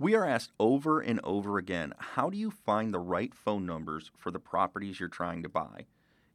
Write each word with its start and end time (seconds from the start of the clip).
We 0.00 0.14
are 0.14 0.24
asked 0.24 0.52
over 0.60 1.00
and 1.00 1.18
over 1.24 1.58
again 1.58 1.92
how 1.98 2.30
do 2.30 2.38
you 2.38 2.52
find 2.52 2.94
the 2.94 3.00
right 3.00 3.34
phone 3.34 3.66
numbers 3.66 4.12
for 4.16 4.30
the 4.30 4.38
properties 4.38 5.00
you're 5.00 5.08
trying 5.08 5.42
to 5.42 5.48
buy? 5.48 5.86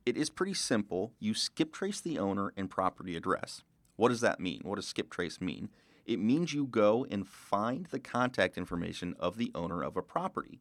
It 0.06 0.18
is 0.18 0.30
pretty 0.30 0.54
simple. 0.54 1.14
You 1.18 1.34
skip 1.34 1.72
trace 1.72 2.02
the 2.02 2.20
owner 2.20 2.52
and 2.58 2.70
property 2.70 3.16
address. 3.16 3.64
What 3.96 4.10
does 4.10 4.20
that 4.20 4.42
mean? 4.42 4.60
What 4.64 4.76
does 4.76 4.88
skip 4.88 5.10
trace 5.10 5.40
mean? 5.40 5.70
It 6.06 6.20
means 6.20 6.54
you 6.54 6.66
go 6.66 7.06
and 7.10 7.26
find 7.26 7.86
the 7.86 8.00
contact 8.00 8.58
information 8.58 9.16
of 9.18 9.38
the 9.38 9.50
owner 9.56 9.82
of 9.82 9.96
a 9.96 10.02
property. 10.02 10.60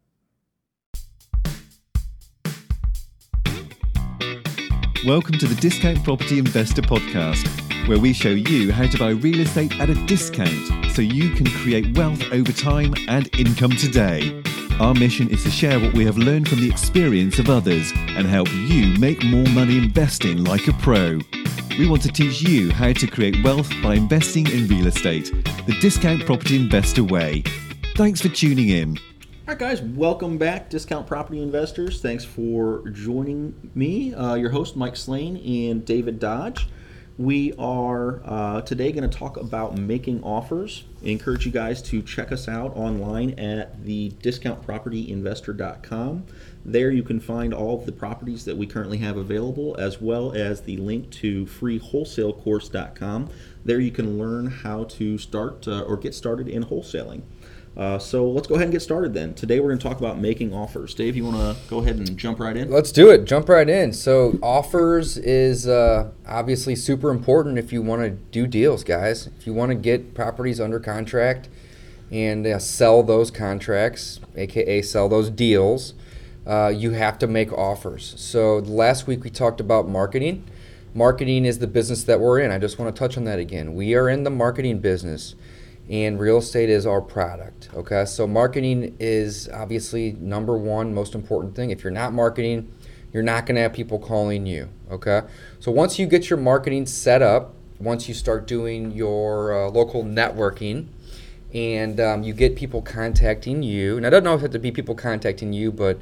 Welcome 5.04 5.40
to 5.40 5.48
the 5.48 5.58
Discount 5.60 6.04
Property 6.04 6.38
Investor 6.38 6.84
Podcast, 6.84 7.88
where 7.88 7.98
we 7.98 8.14
show 8.14 8.30
you 8.30 8.72
how 8.72 8.86
to 8.86 9.00
buy 9.00 9.10
real 9.10 9.40
estate 9.40 9.80
at 9.80 9.90
a 9.90 9.96
discount 10.06 10.94
so 10.94 11.02
you 11.02 11.32
can 11.32 11.48
create 11.48 11.98
wealth 11.98 12.22
over 12.32 12.52
time 12.52 12.94
and 13.08 13.36
income 13.40 13.72
today. 13.72 14.44
Our 14.82 14.96
mission 14.96 15.30
is 15.30 15.44
to 15.44 15.52
share 15.52 15.80
what 15.80 15.94
we 15.94 16.04
have 16.06 16.18
learned 16.18 16.50
from 16.50 16.60
the 16.60 16.68
experience 16.68 17.38
of 17.38 17.52
others 17.52 17.92
and 17.96 18.26
help 18.26 18.52
you 18.52 18.98
make 18.98 19.24
more 19.24 19.46
money 19.50 19.78
investing 19.78 20.44
like 20.44 20.68
a 20.68 20.74
pro. 20.74 21.20
We 21.78 21.88
want 21.88 22.02
to 22.02 22.12
teach 22.12 22.42
you 22.42 22.72
how 22.72 22.92
to 22.92 23.06
create 23.06 23.44
wealth 23.44 23.72
by 23.84 23.94
investing 23.94 24.48
in 24.48 24.68
real 24.68 24.88
estate, 24.88 25.32
the 25.68 25.78
discount 25.82 26.26
property 26.26 26.56
investor 26.56 27.04
way. 27.04 27.44
Thanks 27.96 28.22
for 28.22 28.30
tuning 28.30 28.70
in. 28.70 28.98
All 28.98 29.50
right, 29.50 29.60
guys, 29.60 29.84
welcome 29.84 30.40
back, 30.40 30.72
Discount 30.72 31.06
Property 31.06 31.44
Investors. 31.44 32.02
Thanks 32.02 32.26
for 32.26 32.90
joining 32.90 33.54
me, 33.76 34.16
uh, 34.16 34.34
your 34.34 34.50
host, 34.50 34.76
Mike 34.76 34.96
Slane, 34.96 35.38
and 35.38 35.86
David 35.86 36.20
Dodge. 36.20 36.68
We 37.22 37.54
are 37.60 38.20
uh, 38.26 38.62
today 38.62 38.92
going 38.92 39.08
to 39.08 39.16
talk 39.16 39.38
about 39.38 39.78
making 39.78 40.24
offers. 40.24 40.86
I 41.06 41.10
encourage 41.10 41.46
you 41.46 41.52
guys 41.52 41.80
to 41.84 42.02
check 42.02 42.32
us 42.32 42.48
out 42.48 42.76
online 42.76 43.38
at 43.38 43.86
the 43.86 44.10
discountpropertyinvestor.com. 44.24 46.26
There 46.66 46.90
you 46.90 47.04
can 47.04 47.20
find 47.20 47.54
all 47.54 47.78
of 47.78 47.86
the 47.86 47.92
properties 47.92 48.46
that 48.46 48.58
we 48.58 48.66
currently 48.66 48.98
have 48.98 49.18
available, 49.18 49.76
as 49.78 50.02
well 50.02 50.32
as 50.32 50.62
the 50.62 50.78
link 50.78 51.12
to 51.12 51.46
freewholesalecourse.com. 51.46 53.30
There 53.66 53.80
you 53.80 53.92
can 53.92 54.18
learn 54.18 54.48
how 54.48 54.86
to 54.86 55.20
start 55.20 55.68
uh, 55.68 55.82
or 55.82 55.98
get 55.98 56.16
started 56.16 56.48
in 56.48 56.66
wholesaling. 56.66 57.22
Uh, 57.76 57.98
so 57.98 58.30
let's 58.30 58.48
go 58.48 58.56
ahead 58.56 58.66
and 58.66 58.74
get 58.74 58.82
started 58.82 59.14
then. 59.14 59.34
Today 59.34 59.60
we're 59.60 59.70
going 59.70 59.80
to 59.80 59.88
talk 59.88 59.98
about 59.98 60.20
making 60.20 60.54
offers. 60.54 60.94
Dave, 60.94 61.16
you 61.16 61.24
want 61.24 61.38
to 61.38 61.56
go 61.70 61.80
ahead 61.80 61.96
and 61.96 62.18
jump 62.18 62.40
right 62.40 62.58
in? 62.58 62.70
Let's 62.70 62.92
do 62.92 63.10
it. 63.10 63.24
Jump 63.24 63.48
right 63.48 63.70
in. 63.70 63.94
So 63.94 64.38
offers 64.44 65.18
is 65.18 65.68
uh, 65.68 66.12
obviously 66.28 66.76
super 66.76 67.10
important 67.10 67.58
if 67.58 67.72
you 67.72 67.82
want 67.82 68.02
to 68.02 68.10
do 68.10 68.46
deals, 68.46 68.84
guys. 68.84 69.28
If 69.40 69.48
you 69.48 69.54
want 69.54 69.70
to 69.70 69.76
get 69.76 70.14
properties 70.14 70.60
under 70.60 70.82
contract 70.82 71.48
and 72.12 72.46
uh, 72.46 72.60
sell 72.60 73.04
those 73.04 73.32
contracts, 73.32 74.20
aka 74.36 74.82
sell 74.82 75.08
those 75.08 75.30
deals, 75.30 75.94
uh, 76.46 76.74
you 76.76 76.92
have 76.92 77.18
to 77.20 77.28
make 77.28 77.54
offers. 77.54 78.14
So 78.18 78.58
last 78.58 79.08
week 79.08 79.24
we 79.24 79.30
talked 79.30 79.62
about 79.62 79.88
marketing. 79.88 80.44
Marketing 80.94 81.46
is 81.46 81.60
the 81.60 81.68
business 81.68 82.04
that 82.04 82.20
we're 82.20 82.40
in. 82.40 82.52
I 82.52 82.58
just 82.58 82.78
want 82.78 82.94
to 82.94 83.00
touch 83.00 83.18
on 83.18 83.24
that 83.24 83.40
again. 83.40 83.76
We 83.76 83.96
are 83.96 84.10
in 84.10 84.24
the 84.24 84.30
marketing 84.30 84.80
business 84.80 85.36
and 85.92 86.18
real 86.18 86.38
estate 86.38 86.70
is 86.70 86.86
our 86.86 87.02
product. 87.02 87.70
Okay, 87.74 88.06
so 88.06 88.26
marketing 88.26 88.96
is 88.98 89.50
obviously 89.50 90.14
number 90.14 90.58
one 90.58 90.94
most 90.94 91.14
important 91.14 91.54
thing. 91.54 91.70
If 91.70 91.84
you're 91.84 91.92
not 91.92 92.14
marketing, 92.14 92.72
you're 93.12 93.24
not 93.24 93.46
going 93.46 93.56
to 93.56 93.62
have 93.62 93.74
people 93.74 94.00
calling 94.00 94.46
you. 94.46 94.70
Okay, 94.90 95.22
so 95.60 95.70
once 95.70 96.00
you 96.00 96.08
get 96.08 96.30
your 96.30 96.40
marketing 96.40 96.86
set 96.86 97.22
up, 97.22 97.54
once 97.78 98.08
you 98.08 98.14
start 98.14 98.48
doing 98.48 98.92
your 98.92 99.66
uh, 99.66 99.70
local 99.70 100.06
networking, 100.06 100.88
and 101.54 102.00
um, 102.00 102.24
you 102.24 102.34
get 102.34 102.56
people 102.56 102.82
contacting 102.82 103.62
you, 103.62 103.98
and 103.98 104.08
I 104.08 104.10
don't 104.10 104.24
know 104.24 104.34
if 104.34 104.44
it 104.44 104.54
to 104.54 104.60
be 104.60 104.72
people 104.72 104.96
contacting 104.96 105.52
you, 105.52 105.74
but 105.74 106.00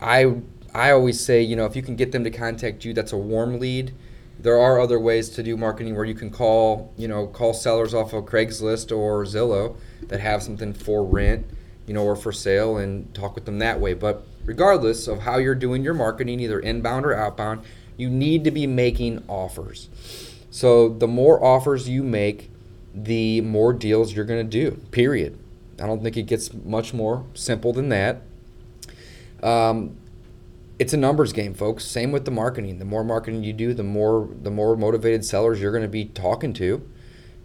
I 0.00 0.34
I 0.74 0.90
always 0.90 1.24
say 1.24 1.40
you 1.40 1.54
know 1.54 1.66
if 1.66 1.76
you 1.76 1.82
can 1.82 1.94
get 1.94 2.10
them 2.10 2.24
to 2.24 2.30
contact 2.32 2.84
you, 2.84 2.92
that's 2.92 3.12
a 3.12 3.18
warm 3.18 3.60
lead 3.60 3.94
there 4.42 4.58
are 4.58 4.80
other 4.80 4.98
ways 4.98 5.28
to 5.30 5.42
do 5.42 5.56
marketing 5.56 5.94
where 5.94 6.04
you 6.04 6.14
can 6.14 6.30
call, 6.30 6.92
you 6.96 7.06
know, 7.06 7.26
call 7.26 7.52
sellers 7.52 7.92
off 7.92 8.12
of 8.12 8.24
Craigslist 8.24 8.96
or 8.96 9.24
Zillow 9.24 9.76
that 10.08 10.20
have 10.20 10.42
something 10.42 10.72
for 10.72 11.04
rent, 11.04 11.46
you 11.86 11.92
know, 11.92 12.04
or 12.04 12.16
for 12.16 12.32
sale 12.32 12.78
and 12.78 13.14
talk 13.14 13.34
with 13.34 13.44
them 13.44 13.58
that 13.58 13.80
way. 13.80 13.92
But 13.92 14.26
regardless 14.44 15.08
of 15.08 15.20
how 15.20 15.36
you're 15.36 15.54
doing 15.54 15.84
your 15.84 15.94
marketing, 15.94 16.40
either 16.40 16.58
inbound 16.58 17.04
or 17.04 17.14
outbound, 17.14 17.62
you 17.96 18.08
need 18.08 18.44
to 18.44 18.50
be 18.50 18.66
making 18.66 19.22
offers. 19.28 19.88
So 20.50 20.88
the 20.88 21.06
more 21.06 21.42
offers 21.44 21.88
you 21.88 22.02
make, 22.02 22.50
the 22.94 23.42
more 23.42 23.72
deals 23.72 24.14
you're 24.14 24.24
going 24.24 24.48
to 24.48 24.50
do. 24.50 24.80
Period. 24.90 25.38
I 25.78 25.86
don't 25.86 26.02
think 26.02 26.16
it 26.16 26.24
gets 26.24 26.52
much 26.52 26.94
more 26.94 27.24
simple 27.34 27.72
than 27.72 27.90
that. 27.90 28.22
Um, 29.42 29.96
it's 30.80 30.94
a 30.94 30.96
numbers 30.96 31.34
game, 31.34 31.52
folks. 31.52 31.84
Same 31.84 32.10
with 32.10 32.24
the 32.24 32.30
marketing. 32.30 32.78
The 32.78 32.86
more 32.86 33.04
marketing 33.04 33.44
you 33.44 33.52
do, 33.52 33.74
the 33.74 33.82
more 33.84 34.30
the 34.40 34.50
more 34.50 34.74
motivated 34.76 35.26
sellers 35.26 35.60
you're 35.60 35.72
going 35.72 35.82
to 35.82 35.88
be 35.88 36.06
talking 36.06 36.54
to. 36.54 36.88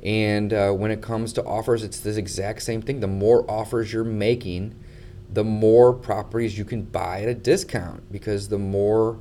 And 0.02 0.54
uh, 0.54 0.72
when 0.72 0.90
it 0.90 1.02
comes 1.02 1.34
to 1.34 1.44
offers, 1.44 1.84
it's 1.84 2.00
this 2.00 2.16
exact 2.16 2.62
same 2.62 2.82
thing. 2.82 3.02
The 3.02 3.08
more 3.08 3.50
offers 3.52 3.92
you're 3.92 4.06
making, 4.06 4.82
the 5.30 5.44
more 5.44 5.92
properties 5.92 6.58
you 6.58 6.64
can 6.64 6.84
buy 6.84 7.24
at 7.24 7.28
a 7.28 7.34
discount 7.34 8.10
because 8.10 8.48
the 8.48 8.58
more 8.58 9.20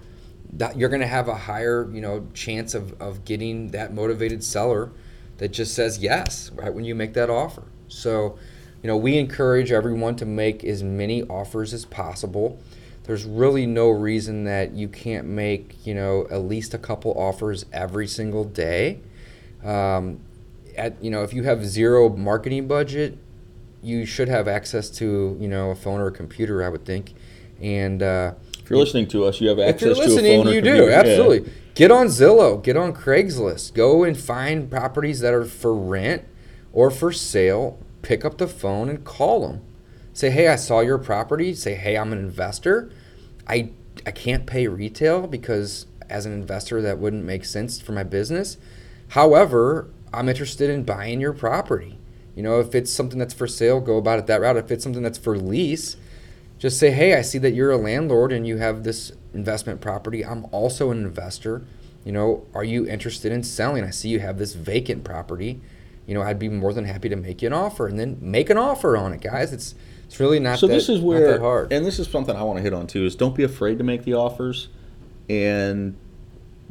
that 0.53 0.79
you're 0.79 0.91
going 0.91 1.01
to 1.01 1.09
have 1.09 1.27
a 1.27 1.35
higher, 1.35 1.91
you 1.93 2.01
know, 2.01 2.29
chance 2.35 2.73
of, 2.75 3.01
of 3.03 3.25
getting 3.25 3.73
that 3.73 3.93
motivated 3.93 4.45
seller 4.45 4.93
that 5.39 5.49
just 5.49 5.75
says 5.75 5.99
yes 5.99 6.53
right 6.53 6.73
when 6.73 6.85
you 6.85 6.95
make 6.95 7.15
that 7.15 7.31
offer. 7.31 7.65
So, 7.89 8.39
you 8.81 8.87
know, 8.87 8.97
we 8.97 9.19
encourage 9.19 9.73
everyone 9.73 10.15
to 10.17 10.27
make 10.27 10.63
as 10.63 10.85
many 10.85 11.25
offers 11.25 11.75
as 11.75 11.85
possible 11.85 12.61
there's 13.05 13.25
really 13.25 13.67
no 13.67 13.91
reason 13.91 14.45
that 14.45 14.73
you 14.73 14.89
can't 14.89 15.27
make 15.27 15.87
you 15.87 15.95
know 15.95 16.27
at 16.31 16.43
least 16.43 16.75
a 16.75 16.79
couple 16.79 17.13
offers 17.13 17.67
every 17.73 18.07
single 18.07 18.45
day. 18.45 19.01
Um, 19.63 20.21
at 20.77 21.03
you 21.03 21.11
know 21.11 21.23
if 21.23 21.33
you 21.33 21.45
have 21.45 21.65
zero 21.65 22.09
marketing 22.09 22.67
budget, 22.67 23.19
you 23.83 24.07
should 24.07 24.29
have 24.29 24.49
access 24.49 24.91
to 24.91 25.37
you 25.39 25.49
know 25.49 25.71
a 25.71 25.75
phone 25.75 26.01
or 26.01 26.09
a 26.09 26.13
computer. 26.13 26.65
I 26.65 26.71
would 26.71 26.85
think, 26.85 27.15
and 27.61 28.03
uh, 28.03 28.35
if 28.59 28.71
you're 28.71 28.79
listening 28.79 29.07
to 29.09 29.25
us, 29.25 29.41
you 29.41 29.49
have 29.49 29.59
access 29.59 29.81
to 29.81 29.91
a 29.91 29.95
phone 29.95 30.05
or 30.05 30.45
listening, 30.45 30.55
you 30.55 30.61
do 30.63 30.91
absolutely. 30.91 31.41
Yeah. 31.41 31.59
Get 31.75 31.91
on 31.91 32.07
Zillow, 32.07 32.63
get 32.63 32.77
on 32.77 32.93
Craigslist, 32.93 33.75
go 33.75 34.05
and 34.05 34.17
find 34.17 34.71
properties 34.71 35.19
that 35.21 35.35
are 35.35 35.45
for 35.45 35.75
rent 35.75 36.23
or 36.73 36.91
for 36.91 37.13
sale. 37.13 37.79
Pick 38.01 38.25
up 38.25 38.39
the 38.39 38.47
phone 38.47 38.89
and 38.89 39.03
call 39.03 39.49
them 39.49 39.63
Say, 40.15 40.31
hey, 40.31 40.49
I 40.49 40.57
saw 40.57 40.81
your 40.81 40.99
property. 40.99 41.55
Say, 41.55 41.75
hey, 41.75 41.99
I'm 41.99 42.13
an 42.13 42.19
investor. 42.19 42.91
I 43.47 43.71
I 44.07 44.11
can't 44.11 44.47
pay 44.47 44.67
retail 44.67 45.27
because 45.27 45.87
as 46.09 46.25
an 46.27 46.33
investor 46.33 46.81
that 46.83 46.99
wouldn't 46.99 47.25
make 47.25 47.45
sense 47.45 47.81
for 47.81 47.93
my 47.93 48.03
business. 48.03 48.57
However, 49.09 49.89
I'm 50.13 50.29
interested 50.29 50.71
in 50.71 50.85
buying 50.85 51.21
your 51.21 51.33
property. 51.33 51.99
You 52.35 52.43
know, 52.43 52.61
if 52.61 52.75
it's 52.75 52.93
something 52.93 53.19
that's 53.19 53.35
for 53.35 53.47
sale, 53.47 53.81
go 53.81 53.97
about 53.97 54.19
it 54.19 54.27
that 54.27 54.41
route. 54.41 54.57
If 54.57 54.71
it's 54.71 54.83
something 54.83 55.03
that's 55.03 55.19
for 55.19 55.37
lease, 55.37 55.97
just 56.59 56.79
say, 56.79 56.91
"Hey, 56.91 57.15
I 57.15 57.23
see 57.23 57.39
that 57.39 57.53
you're 57.53 57.71
a 57.71 57.77
landlord 57.77 58.33
and 58.33 58.47
you 58.47 58.59
have 58.59 58.85
this 58.85 59.13
investment 59.33 59.81
property. 59.81 60.25
I'm 60.25 60.47
also 60.53 60.91
an 60.91 60.99
investor. 60.99 61.63
You 62.05 62.13
know, 62.13 62.47
are 62.55 62.65
you 62.65 62.87
interested 62.87 63.33
in 63.33 63.43
selling? 63.43 63.83
I 63.85 63.91
see 63.91 64.09
you 64.09 64.21
have 64.21 64.39
this 64.39 64.55
vacant 64.55 65.05
property. 65.05 65.61
You 66.07 66.15
know, 66.15 66.23
I'd 66.23 66.39
be 66.39 66.49
more 66.49 66.73
than 66.73 66.85
happy 66.85 67.09
to 67.09 67.17
make 67.17 67.43
you 67.43 67.47
an 67.47 67.53
offer 67.53 67.87
and 67.87 67.99
then 67.99 68.19
make 68.21 68.51
an 68.51 68.59
offer 68.59 68.97
on 68.97 69.13
it, 69.13 69.21
guys. 69.23 69.53
It's 69.53 69.75
it's 70.15 70.21
really 70.21 70.39
not. 70.39 70.61
So 70.61 70.69
that, 70.69 70.75
this 70.75 70.89
is 70.89 71.01
where, 71.01 71.41
hard. 71.41 71.73
and 71.73 71.85
this 71.85 71.99
is 71.99 72.07
something 72.07 72.37
I 72.37 72.45
want 72.45 72.59
to 72.59 72.63
hit 72.63 72.73
on 72.73 72.87
too. 72.87 73.05
Is 73.05 73.17
don't 73.17 73.35
be 73.35 73.43
afraid 73.43 73.79
to 73.79 73.85
make 73.85 74.05
the 74.05 74.15
offers, 74.15 74.69
and 75.29 75.97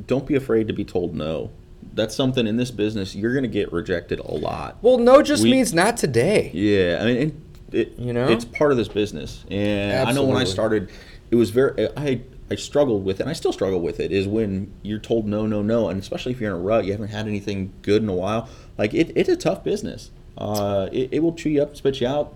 don't 0.08 0.26
be 0.26 0.36
afraid 0.36 0.70
to 0.70 0.74
be 0.74 0.86
told 0.86 1.14
no. 1.14 1.52
That's 1.94 2.16
something 2.16 2.48
in 2.48 2.56
this 2.56 2.72
business 2.72 3.14
you're 3.14 3.34
going 3.34 3.44
to 3.44 3.50
get 3.50 3.74
rejected 3.74 4.20
a 4.20 4.32
lot. 4.32 4.78
Well, 4.82 4.98
no 4.98 5.22
just 5.22 5.44
we, 5.44 5.52
means 5.52 5.74
not 5.74 5.98
today. 5.98 6.52
Yeah, 6.54 7.00
I 7.02 7.06
mean, 7.06 7.42
it, 7.74 8.00
you 8.00 8.14
know, 8.14 8.30
it's 8.30 8.46
part 8.46 8.72
of 8.72 8.78
this 8.78 8.88
business, 8.88 9.44
and 9.52 9.92
Absolutely. 9.92 10.10
I 10.10 10.14
know 10.14 10.34
when 10.34 10.42
I 10.42 10.46
started, 10.46 10.90
it 11.30 11.36
was 11.36 11.50
very. 11.50 11.90
I 11.98 12.22
I 12.50 12.56
struggled 12.56 13.04
with 13.04 13.20
it, 13.20 13.24
and 13.24 13.30
I 13.30 13.34
still 13.34 13.52
struggle 13.52 13.82
with 13.82 14.00
it. 14.00 14.14
Is 14.14 14.26
when 14.26 14.72
you're 14.84 15.00
told 15.00 15.28
no, 15.28 15.46
no, 15.46 15.62
no, 15.62 15.90
and 15.90 16.00
especially 16.00 16.32
if 16.32 16.40
you're 16.40 16.52
in 16.52 16.56
a 16.56 16.64
rut, 16.64 16.86
you 16.86 16.94
haven't 16.94 17.10
had 17.10 17.28
anything 17.28 17.74
good 17.82 18.04
in 18.04 18.08
a 18.08 18.16
while. 18.16 18.48
Like 18.78 18.94
it, 18.94 19.12
it's 19.18 19.28
a 19.28 19.36
tough 19.36 19.66
business. 19.66 20.12
Uh, 20.38 20.88
it, 20.94 21.10
it 21.12 21.20
will 21.20 21.34
chew 21.34 21.50
you 21.50 21.62
up, 21.62 21.76
spit 21.76 22.00
you 22.00 22.08
out 22.08 22.36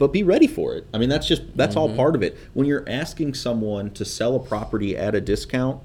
but 0.00 0.12
be 0.12 0.24
ready 0.24 0.48
for 0.48 0.74
it. 0.74 0.86
I 0.92 0.98
mean, 0.98 1.08
that's 1.08 1.28
just 1.28 1.42
that's 1.56 1.76
Mm-hmm. 1.76 1.90
all 1.92 1.94
part 1.94 2.16
of 2.16 2.22
it. 2.24 2.36
When 2.54 2.66
you're 2.66 2.84
asking 2.88 3.34
someone 3.34 3.90
to 3.92 4.04
sell 4.04 4.34
a 4.34 4.40
property 4.40 4.96
at 4.96 5.14
a 5.14 5.20
discount, 5.20 5.82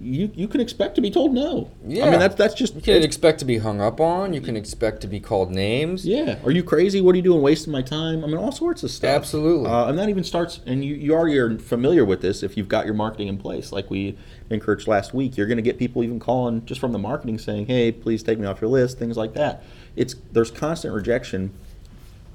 you 0.00 0.30
you 0.36 0.46
can 0.46 0.60
expect 0.60 0.94
to 0.94 1.00
be 1.00 1.10
told 1.10 1.34
no. 1.34 1.72
Yeah. 1.84 2.06
I 2.06 2.10
mean, 2.10 2.20
that's 2.20 2.36
that's 2.36 2.54
just 2.54 2.76
You 2.76 2.80
can 2.80 3.02
expect 3.02 3.40
to 3.40 3.44
be 3.44 3.58
hung 3.58 3.80
up 3.80 4.00
on. 4.00 4.32
You 4.32 4.40
can 4.40 4.56
expect 4.56 5.00
to 5.00 5.08
be 5.08 5.18
called 5.18 5.50
names. 5.50 6.06
yeah. 6.06 6.38
Are 6.44 6.52
you 6.52 6.62
crazy? 6.62 7.00
What 7.00 7.14
are 7.14 7.16
you 7.16 7.22
doing? 7.22 7.42
Wasting 7.42 7.72
my 7.72 7.82
time? 7.82 8.22
I 8.22 8.28
mean, 8.28 8.36
all 8.36 8.52
sorts 8.52 8.84
of 8.84 8.92
stuff. 8.92 9.10
Absolutely. 9.10 9.68
Uh, 9.68 9.88
and 9.88 9.98
that 9.98 10.08
even 10.08 10.22
starts, 10.22 10.60
and 10.66 10.84
you, 10.84 10.94
you 10.94 11.12
already 11.14 11.36
are 11.38 11.58
familiar 11.58 12.04
with 12.04 12.20
this 12.22 12.44
if 12.44 12.56
you've 12.56 12.68
got 12.68 12.84
your 12.86 12.94
marketing 12.94 13.26
in 13.26 13.38
place. 13.38 13.72
Like 13.72 13.90
we 13.90 14.16
encouraged 14.50 14.86
last 14.86 15.12
week, 15.12 15.36
you're 15.36 15.48
going 15.48 15.56
to 15.56 15.62
get 15.62 15.78
people 15.78 16.04
even 16.04 16.20
calling 16.20 16.64
just 16.64 16.80
from 16.80 16.92
the 16.92 16.98
marketing 17.00 17.36
saying, 17.38 17.66
"Hey, 17.66 17.90
please 17.90 18.22
take 18.22 18.38
me 18.38 18.46
off 18.46 18.60
your 18.60 18.70
list," 18.70 18.98
things 19.00 19.16
like 19.16 19.34
that. 19.34 19.64
It's 19.96 20.14
there's 20.32 20.52
constant 20.52 20.94
rejection, 20.94 21.52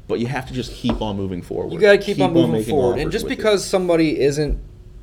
but 0.08 0.20
you 0.20 0.28
have 0.28 0.48
to 0.48 0.54
just 0.54 0.74
keep 0.74 1.02
on 1.02 1.16
moving 1.16 1.42
forward. 1.42 1.72
You 1.72 1.80
got 1.80 1.94
to 1.94 1.98
keep, 1.98 2.20
on 2.20 2.34
moving 2.34 2.64
forward. 2.64 3.00
And 3.00 3.12
just 3.12 3.26
it. 3.26 3.30
because 3.30 3.66
somebody 3.66 4.20
isn't 4.20 4.60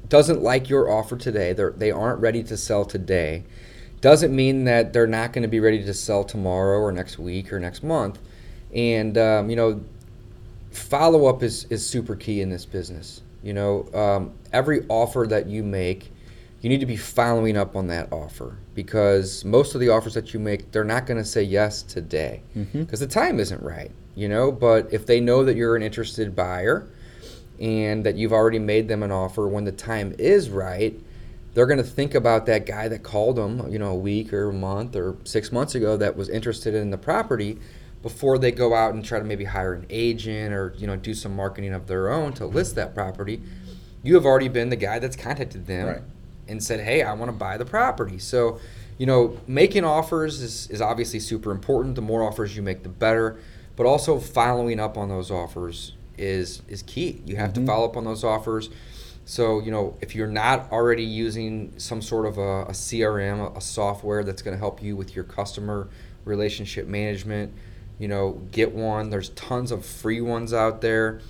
doesn't 0.08 0.42
like 0.42 0.68
your 0.68 0.90
offer 0.90 1.16
today, 1.16 1.52
they 1.52 1.64
they 1.76 1.90
aren't 1.90 2.20
ready 2.20 2.42
to 2.42 2.56
sell 2.56 2.84
today, 2.84 3.44
doesn't 4.00 4.34
mean 4.34 4.64
that 4.64 4.92
they're 4.92 5.06
not 5.06 5.32
going 5.32 5.42
to 5.42 5.48
be 5.48 5.60
ready 5.60 5.84
to 5.84 5.94
sell 5.94 6.24
tomorrow 6.24 6.78
or 6.78 6.92
next 6.92 7.18
week 7.18 7.52
or 7.52 7.60
next 7.60 7.82
month. 7.82 8.18
And 8.74 9.16
um, 9.16 9.50
you 9.50 9.56
know, 9.56 9.82
follow 10.70 11.26
up 11.26 11.42
is 11.42 11.64
is 11.70 11.86
super 11.86 12.16
key 12.16 12.40
in 12.40 12.50
this 12.50 12.66
business. 12.66 13.22
You 13.42 13.54
know, 13.54 13.88
um, 13.94 14.32
every 14.52 14.84
offer 14.88 15.26
that 15.28 15.46
you 15.46 15.62
make, 15.62 16.12
you 16.60 16.68
need 16.68 16.80
to 16.80 16.86
be 16.86 16.96
following 16.96 17.56
up 17.56 17.74
on 17.74 17.86
that 17.86 18.12
offer 18.12 18.58
because 18.74 19.44
most 19.46 19.74
of 19.74 19.80
the 19.80 19.88
offers 19.88 20.12
that 20.12 20.34
you 20.34 20.40
make, 20.40 20.72
they're 20.72 20.84
not 20.84 21.06
going 21.06 21.16
to 21.16 21.24
say 21.24 21.42
yes 21.42 21.82
today 21.82 22.42
because 22.72 23.00
the 23.00 23.06
time 23.06 23.40
isn't 23.40 23.62
right. 23.62 23.90
You 24.20 24.28
know, 24.28 24.52
but 24.52 24.92
if 24.92 25.06
they 25.06 25.18
know 25.18 25.44
that 25.46 25.56
you're 25.56 25.76
an 25.76 25.82
interested 25.82 26.36
buyer 26.36 26.86
and 27.58 28.04
that 28.04 28.16
you've 28.16 28.34
already 28.34 28.58
made 28.58 28.86
them 28.86 29.02
an 29.02 29.10
offer 29.10 29.48
when 29.48 29.64
the 29.64 29.72
time 29.72 30.14
is 30.18 30.50
right, 30.50 30.94
they're 31.54 31.64
going 31.64 31.78
to 31.78 31.82
think 31.82 32.14
about 32.14 32.44
that 32.44 32.66
guy 32.66 32.86
that 32.88 33.02
called 33.02 33.36
them, 33.36 33.66
you 33.72 33.78
know, 33.78 33.88
a 33.92 33.94
week 33.94 34.34
or 34.34 34.50
a 34.50 34.52
month 34.52 34.94
or 34.94 35.16
six 35.24 35.50
months 35.50 35.74
ago 35.74 35.96
that 35.96 36.18
was 36.18 36.28
interested 36.28 36.74
in 36.74 36.90
the 36.90 36.98
property 36.98 37.58
before 38.02 38.36
they 38.36 38.52
go 38.52 38.74
out 38.74 38.92
and 38.92 39.02
try 39.02 39.18
to 39.18 39.24
maybe 39.24 39.44
hire 39.44 39.72
an 39.72 39.86
agent 39.88 40.52
or, 40.52 40.74
you 40.76 40.86
know, 40.86 40.96
do 40.96 41.14
some 41.14 41.34
marketing 41.34 41.72
of 41.72 41.86
their 41.86 42.10
own 42.10 42.34
to 42.34 42.44
list 42.44 42.74
that 42.74 42.94
property. 42.94 43.40
You 44.02 44.16
have 44.16 44.26
already 44.26 44.48
been 44.48 44.68
the 44.68 44.76
guy 44.76 44.98
that's 44.98 45.16
contacted 45.16 45.66
them 45.66 45.86
Right. 45.86 46.02
and 46.46 46.62
said, 46.62 46.80
hey, 46.80 47.02
I 47.02 47.14
want 47.14 47.30
to 47.30 47.36
buy 47.38 47.56
the 47.56 47.64
property. 47.64 48.18
So, 48.18 48.60
you 48.98 49.06
know, 49.06 49.38
making 49.46 49.84
offers 49.84 50.42
is, 50.42 50.68
is 50.68 50.82
obviously 50.82 51.20
super 51.20 51.50
important. 51.52 51.94
The 51.94 52.02
more 52.02 52.22
offers 52.22 52.54
you 52.54 52.60
make, 52.60 52.82
the 52.82 52.90
better. 52.90 53.38
But 53.76 53.86
also 53.86 54.18
following 54.18 54.78
up 54.80 54.96
on 54.98 55.08
those 55.08 55.30
offers 55.30 55.94
is 56.18 56.62
is 56.68 56.82
key. 56.82 57.22
You 57.24 57.36
have 57.36 57.52
to 57.54 57.64
follow 57.64 57.86
up 57.86 57.96
on 57.96 58.04
those 58.04 58.24
offers. 58.24 58.68
So, 59.24 59.60
you 59.60 59.70
know, 59.70 59.96
if 60.00 60.14
you're 60.14 60.26
not 60.26 60.70
already 60.72 61.04
using 61.04 61.72
some 61.78 62.02
sort 62.02 62.26
of 62.26 62.36
a, 62.36 62.62
a 62.62 62.72
CRM, 62.72 63.56
a, 63.56 63.60
software 63.60 64.24
that's 64.24 64.42
going 64.42 64.56
to 64.56 64.58
help 64.58 64.82
you 64.82 64.96
with 64.96 65.14
your 65.14 65.24
customer 65.24 65.88
relationship 66.24 66.88
management, 66.88 67.52
you 68.00 68.08
know, 68.08 68.42
get 68.50 68.72
one. 68.74 69.10
There's 69.10 69.28
tons 69.30 69.70
of 69.70 69.86
free 69.86 70.20
ones 70.20 70.52
out 70.52 70.80
there. 70.80 71.20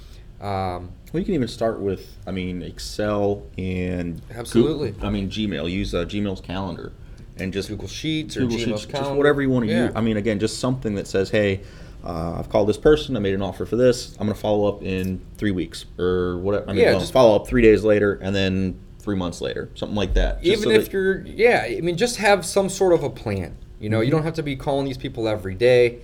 Um, 0.41 0.93
Well, 1.13 1.21
you 1.21 1.25
can 1.25 1.35
even 1.35 1.49
start 1.49 1.79
with, 1.81 2.17
I 2.27 2.31
mean, 2.31 2.63
Excel 2.63 3.43
and 3.59 4.23
Absolutely. 4.35 4.95
I 5.03 5.11
mean, 5.11 5.29
Gmail. 5.29 5.71
Use 5.71 5.95
uh, 5.95 6.07
Gmail's 6.07 6.41
calendar 6.41 6.93
and 7.37 7.53
just 7.53 7.69
Google 7.69 7.89
Sheets 7.89 8.37
or 8.37 8.41
Google 8.41 8.57
Gmail's 8.57 8.81
Sheets, 8.83 8.93
just 8.93 9.13
whatever 9.13 9.43
you 9.43 9.51
want 9.51 9.67
to 9.67 9.71
Yeah. 9.71 9.87
use. 9.87 9.93
I 9.95 10.01
mean, 10.01 10.17
again, 10.17 10.39
just 10.39 10.59
something 10.59 10.95
that 10.95 11.07
says, 11.07 11.29
"Hey, 11.29 11.61
uh, 12.05 12.37
I've 12.39 12.49
called 12.49 12.69
this 12.69 12.79
person. 12.79 13.17
I 13.17 13.21
made 13.21 13.35
an 13.35 13.43
offer 13.43 13.67
for 13.67 13.77
this. 13.77 14.13
I'm 14.19 14.27
going 14.27 14.35
to 14.35 14.41
follow 14.41 14.67
up 14.69 14.83
in 14.83 15.21
three 15.37 15.51
weeks 15.51 15.85
or 15.99 16.39
whatever. 16.39 16.69
I 16.69 16.73
mean, 16.73 16.83
Yeah, 16.85 16.93
just- 16.95 17.13
follow 17.13 17.37
up 17.37 17.47
three 17.47 17.63
days 17.63 17.85
later, 17.85 18.15
and 18.23 18.35
then 18.35 18.79
three 19.01 19.17
months 19.17 19.41
later, 19.41 19.69
something 19.75 19.97
like 19.97 20.15
that. 20.15 20.43
Just 20.43 20.63
even 20.63 20.63
so 20.65 20.71
if 20.79 20.85
that- 20.87 20.93
you're 20.93 21.21
yeah 21.27 21.65
i 21.67 21.81
mean 21.81 21.97
just 21.97 22.17
have 22.17 22.45
some 22.45 22.69
sort 22.69 22.93
of 22.93 23.03
a 23.03 23.09
plan 23.09 23.57
you 23.81 23.89
know 23.89 23.97
Mm-hmm. 23.99 24.05
you 24.05 24.11
don't 24.11 24.25
have 24.25 24.35
to 24.35 24.43
be 24.43 24.57
calling 24.57 24.85
these 24.85 24.99
people 24.99 25.27
every 25.27 25.55
day 25.55 26.01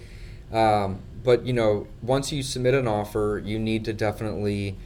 um, 0.53 1.01
but 1.23 1.45
you 1.45 1.53
know 1.53 1.87
once 2.03 2.33
you 2.33 2.43
submit 2.43 2.73
an 2.75 2.89
offer 2.89 3.43
you 3.45 3.59
need 3.59 3.85
to 3.85 3.93
definitely 3.93 4.77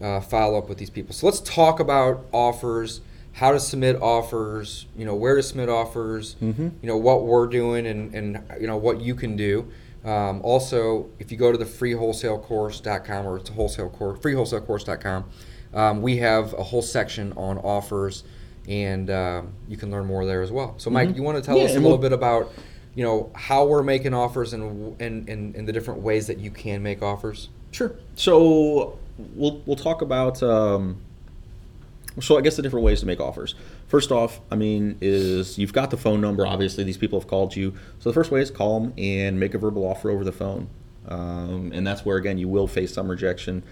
uh, 0.00 0.20
follow 0.20 0.56
up 0.58 0.68
with 0.68 0.78
these 0.78 0.88
people 0.90 1.12
so 1.12 1.26
let's 1.26 1.40
talk 1.40 1.78
about 1.78 2.24
offers 2.32 3.02
how 3.32 3.52
to 3.52 3.60
submit 3.60 4.00
offers 4.00 4.86
you 4.96 5.04
know 5.04 5.14
where 5.14 5.36
to 5.36 5.42
submit 5.42 5.68
offers 5.68 6.36
Mm-hmm. 6.42 6.68
you 6.80 6.88
know 6.88 6.96
what 6.96 7.26
we're 7.26 7.46
doing 7.48 7.86
and, 7.86 8.14
and 8.14 8.42
you 8.60 8.66
know 8.66 8.78
what 8.78 9.00
you 9.02 9.14
can 9.14 9.36
do 9.36 9.70
um, 10.08 10.40
also 10.42 11.08
if 11.18 11.30
you 11.32 11.36
go 11.38 11.50
to 11.52 11.58
the 11.58 11.64
freewholesalecourse.com 11.64 13.26
or 13.26 13.36
it's 13.36 13.48
wholesale 13.50 13.90
course 13.90 14.18
freewholesalecourse.com 14.20 15.24
um, 15.74 16.02
we 16.02 16.16
have 16.18 16.52
a 16.54 16.62
whole 16.62 16.82
section 16.82 17.32
on 17.36 17.58
offers 17.58 18.24
and 18.68 19.10
um, 19.10 19.52
you 19.68 19.76
can 19.76 19.90
learn 19.90 20.06
more 20.06 20.24
there 20.24 20.42
as 20.42 20.50
well 20.52 20.74
so 20.78 20.90
mike 20.90 21.14
you 21.16 21.22
want 21.22 21.36
to 21.36 21.42
tell 21.42 21.56
Mm-hmm. 21.56 21.64
Yeah, 21.66 21.70
us 21.70 21.76
a 21.76 21.80
little 21.80 21.90
we'll- 21.90 21.98
bit 21.98 22.12
about 22.12 22.52
you 22.94 23.04
know 23.04 23.30
how 23.34 23.64
we're 23.66 23.82
making 23.82 24.12
offers 24.14 24.52
and, 24.52 25.00
and, 25.00 25.28
and, 25.28 25.54
and 25.54 25.68
the 25.68 25.72
different 25.72 26.00
ways 26.00 26.26
that 26.26 26.38
you 26.38 26.50
can 26.50 26.82
make 26.82 27.02
offers 27.02 27.48
Sure. 27.70 27.92
So 28.14 28.98
we'll 29.34 29.60
we'll 29.66 29.76
talk 29.76 30.00
about. 30.00 30.42
Um, 30.42 31.02
so 32.18 32.38
I 32.38 32.40
guess 32.40 32.56
the 32.56 32.62
different 32.62 32.82
ways 32.86 33.00
to 33.00 33.06
make 33.06 33.20
offers. 33.20 33.54
First 33.88 34.12
off, 34.12 34.40
I 34.50 34.56
mean, 34.56 34.98
is 35.00 35.58
you've 35.58 35.72
got 35.72 35.90
the 35.90 35.96
phone 35.96 36.20
number. 36.20 36.46
Obviously, 36.46 36.84
these 36.84 36.98
people 36.98 37.18
have 37.18 37.26
called 37.26 37.56
you. 37.56 37.74
So 37.98 38.10
the 38.10 38.14
first 38.14 38.30
way 38.30 38.42
is 38.42 38.50
call 38.50 38.80
them 38.80 38.92
and 38.98 39.40
make 39.40 39.54
a 39.54 39.58
verbal 39.58 39.84
offer 39.86 40.10
over 40.10 40.24
the 40.24 40.32
phone, 40.32 40.68
um, 41.08 41.72
and 41.74 41.86
that's 41.86 42.04
where 42.04 42.18
again 42.18 42.36
you 42.36 42.48
will 42.48 42.66
face 42.66 42.92
some 42.92 43.10
rejection 43.10 43.62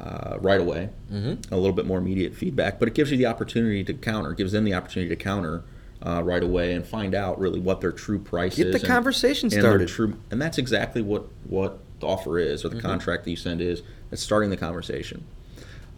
uh, 0.00 0.38
right 0.40 0.60
away, 0.60 0.88
mm-hmm. 1.12 1.52
a 1.52 1.56
little 1.56 1.74
bit 1.74 1.84
more 1.84 1.98
immediate 1.98 2.34
feedback, 2.34 2.78
but 2.78 2.88
it 2.88 2.94
gives 2.94 3.10
you 3.10 3.18
the 3.18 3.26
opportunity 3.26 3.84
to 3.84 3.92
counter. 3.92 4.32
Gives 4.32 4.52
them 4.52 4.64
the 4.64 4.74
opportunity 4.74 5.14
to 5.14 5.22
counter. 5.22 5.62
Uh, 6.04 6.20
right 6.22 6.42
away 6.42 6.74
and 6.74 6.86
find 6.86 7.14
out 7.14 7.38
really 7.38 7.58
what 7.58 7.80
their 7.80 7.90
true 7.90 8.18
price 8.18 8.56
Get 8.56 8.66
is. 8.66 8.72
Get 8.74 8.80
the 8.80 8.86
and- 8.86 8.94
conversation 8.94 9.46
and 9.46 9.60
started. 9.60 9.88
true, 9.88 10.18
and 10.30 10.40
that's 10.40 10.58
exactly 10.58 11.00
what 11.00 11.24
what 11.44 11.78
the 12.00 12.06
offer 12.06 12.38
is 12.38 12.66
or 12.66 12.68
the 12.68 12.80
contract 12.80 13.24
that 13.24 13.30
you 13.30 13.36
send 13.36 13.62
is. 13.62 13.82
It's 14.12 14.22
starting 14.22 14.50
the 14.50 14.58
conversation. 14.58 15.24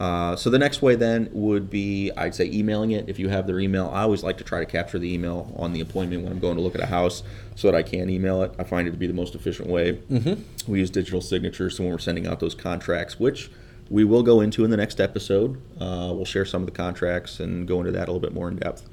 Uh, 0.00 0.36
so 0.36 0.48
the 0.48 0.58
next 0.58 0.80
way 0.80 0.94
then 0.94 1.28
would 1.32 1.68
be 1.68 2.12
I'd 2.16 2.34
say 2.34 2.46
emailing 2.46 2.92
it 2.92 3.08
if 3.08 3.18
you 3.18 3.28
have 3.28 3.46
their 3.48 3.58
email. 3.58 3.90
I 3.92 4.02
always 4.02 4.22
like 4.22 4.38
to 4.38 4.44
try 4.44 4.60
to 4.60 4.66
capture 4.66 4.98
the 4.98 5.12
email 5.12 5.52
on 5.56 5.72
the 5.72 5.80
appointment 5.80 6.22
when 6.22 6.30
I'm 6.32 6.38
going 6.38 6.54
to 6.56 6.62
look 6.62 6.76
at 6.76 6.80
a 6.80 6.86
house 6.86 7.24
so 7.56 7.68
that 7.68 7.76
I 7.76 7.82
can 7.82 8.08
email 8.08 8.42
it. 8.42 8.52
I 8.58 8.64
find 8.64 8.86
it 8.86 8.92
to 8.92 8.96
be 8.96 9.08
the 9.08 9.12
most 9.12 9.34
efficient 9.34 9.68
way. 9.68 9.94
Mm-hmm. 10.10 10.70
We 10.70 10.78
use 10.78 10.90
digital 10.90 11.20
signatures 11.20 11.76
so 11.76 11.82
when 11.82 11.92
we're 11.92 11.98
sending 11.98 12.26
out 12.28 12.38
those 12.38 12.54
contracts, 12.54 13.18
which 13.18 13.50
we 13.90 14.04
will 14.04 14.22
go 14.22 14.40
into 14.40 14.64
in 14.64 14.70
the 14.70 14.76
next 14.76 15.00
episode. 15.00 15.60
Uh, 15.80 16.12
we'll 16.14 16.24
share 16.24 16.44
some 16.44 16.62
of 16.62 16.66
the 16.66 16.72
contracts 16.72 17.40
and 17.40 17.66
go 17.66 17.80
into 17.80 17.90
that 17.92 18.08
a 18.08 18.12
little 18.12 18.20
bit 18.20 18.32
more 18.34 18.48
in 18.48 18.56
depth. 18.56 18.86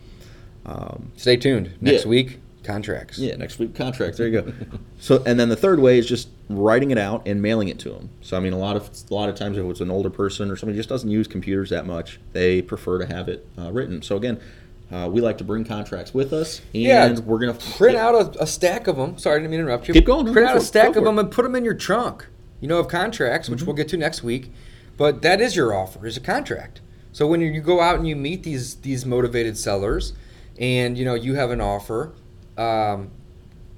stay 1.17 1.37
tuned 1.37 1.71
next 1.81 2.03
Yeah. 2.05 2.09
week 2.09 2.39
contracts 2.65 3.17
Yeah, 3.17 3.35
next 3.35 3.59
week 3.59 3.75
contracts. 3.75 4.17
There 4.17 4.27
you 4.27 4.41
go. 4.41 4.53
so, 4.99 5.23
and 5.25 5.39
then 5.39 5.49
the 5.49 5.55
third 5.55 5.79
way 5.79 5.97
is 5.97 6.05
just 6.05 6.29
writing 6.49 6.91
it 6.91 6.97
out 6.97 7.27
and 7.27 7.41
mailing 7.41 7.67
it 7.69 7.79
to 7.79 7.89
them. 7.89 8.09
So, 8.21 8.35
I 8.35 8.39
mean, 8.39 8.53
a 8.53 8.57
lot 8.57 8.75
of 8.75 8.89
a 9.09 9.13
lot 9.13 9.29
of 9.29 9.35
times, 9.35 9.57
if 9.57 9.65
it's 9.65 9.81
an 9.81 9.91
older 9.91 10.09
person 10.09 10.51
or 10.51 10.55
somebody 10.55 10.77
just 10.77 10.89
doesn't 10.89 11.09
use 11.09 11.27
computers 11.27 11.69
that 11.69 11.85
much, 11.85 12.19
they 12.33 12.61
prefer 12.61 12.97
to 12.99 13.05
have 13.05 13.29
it 13.29 13.47
uh, 13.57 13.71
written. 13.71 14.01
So, 14.01 14.17
again, 14.17 14.39
uh, 14.91 15.09
we 15.11 15.21
like 15.21 15.37
to 15.39 15.43
bring 15.43 15.63
contracts 15.65 16.13
with 16.13 16.33
us, 16.33 16.61
and 16.73 16.83
Yeah, 16.83 17.19
we're 17.19 17.39
gonna 17.39 17.53
print 17.53 17.97
out 17.97 18.13
a, 18.15 18.43
a 18.43 18.47
stack 18.47 18.87
of 18.87 18.97
them. 18.97 19.17
Sorry, 19.17 19.35
I 19.35 19.39
didn't 19.39 19.51
mean 19.51 19.59
to 19.59 19.63
interrupt 19.63 19.87
you. 19.87 19.93
Keep 19.93 20.05
going, 20.05 20.31
print 20.31 20.47
out 20.47 20.57
a 20.57 20.61
stack 20.61 20.89
of 20.89 20.95
for 20.95 21.01
them 21.01 21.17
it. 21.17 21.21
and 21.21 21.31
put 21.31 21.43
them 21.43 21.55
in 21.55 21.65
your 21.65 21.73
trunk. 21.73 22.27
You 22.61 22.67
know, 22.67 22.79
of 22.79 22.87
contracts, 22.87 23.49
which 23.49 23.63
we'll 23.63 23.75
get 23.75 23.87
to 23.89 23.97
next 23.97 24.23
week. 24.23 24.51
But 24.97 25.21
that 25.23 25.41
is 25.41 25.55
your 25.55 25.73
offer, 25.73 26.05
is 26.05 26.15
a 26.17 26.21
contract. 26.21 26.81
So 27.11 27.27
when 27.27 27.41
you, 27.41 27.47
you 27.47 27.61
go 27.61 27.81
out 27.81 27.95
and 27.95 28.07
you 28.07 28.15
meet 28.15 28.43
these 28.43 28.75
these 28.75 29.05
motivated 29.05 29.57
sellers, 29.57 30.13
and 30.59 30.97
you 30.97 31.03
know 31.03 31.15
you 31.15 31.35
have 31.35 31.49
an 31.51 31.61
offer, 31.61 32.13
um, 32.57 33.11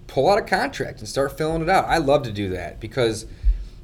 pull 0.07 0.29
out 0.29 0.38
a 0.38 0.43
contract 0.43 1.00
and 1.00 1.07
start 1.07 1.38
filling 1.38 1.62
it 1.62 1.69
out. 1.69 1.86
I 1.86 1.98
love 1.98 2.24
to 2.24 2.31
do 2.31 2.50
that 2.50 2.79
because 2.79 3.25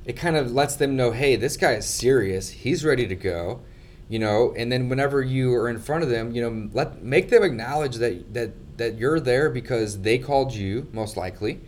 it 0.06 0.14
kind 0.14 0.36
of 0.36 0.52
lets 0.52 0.76
them 0.76 0.96
know, 0.96 1.12
hey, 1.12 1.36
this 1.36 1.58
guy 1.58 1.74
is 1.74 1.86
serious. 1.86 2.50
He's 2.50 2.84
ready 2.84 3.08
to 3.08 3.16
go. 3.16 3.62
You 4.10 4.20
know, 4.20 4.54
and 4.56 4.72
then 4.72 4.90
whenever 4.90 5.22
you 5.24 5.56
are 5.56 5.70
in 5.70 5.80
front 5.80 6.04
of 6.04 6.10
them, 6.10 6.34
you 6.34 6.42
know, 6.42 6.70
let 6.74 7.02
make 7.02 7.30
them 7.30 7.42
acknowledge 7.42 7.96
that 7.96 8.34
that 8.34 8.52
that 8.78 8.98
you're 8.98 9.20
there 9.20 9.50
because 9.50 10.02
they 10.02 10.18
called 10.18 10.54
you, 10.54 10.88
most 10.92 11.16
likely, 11.18 11.62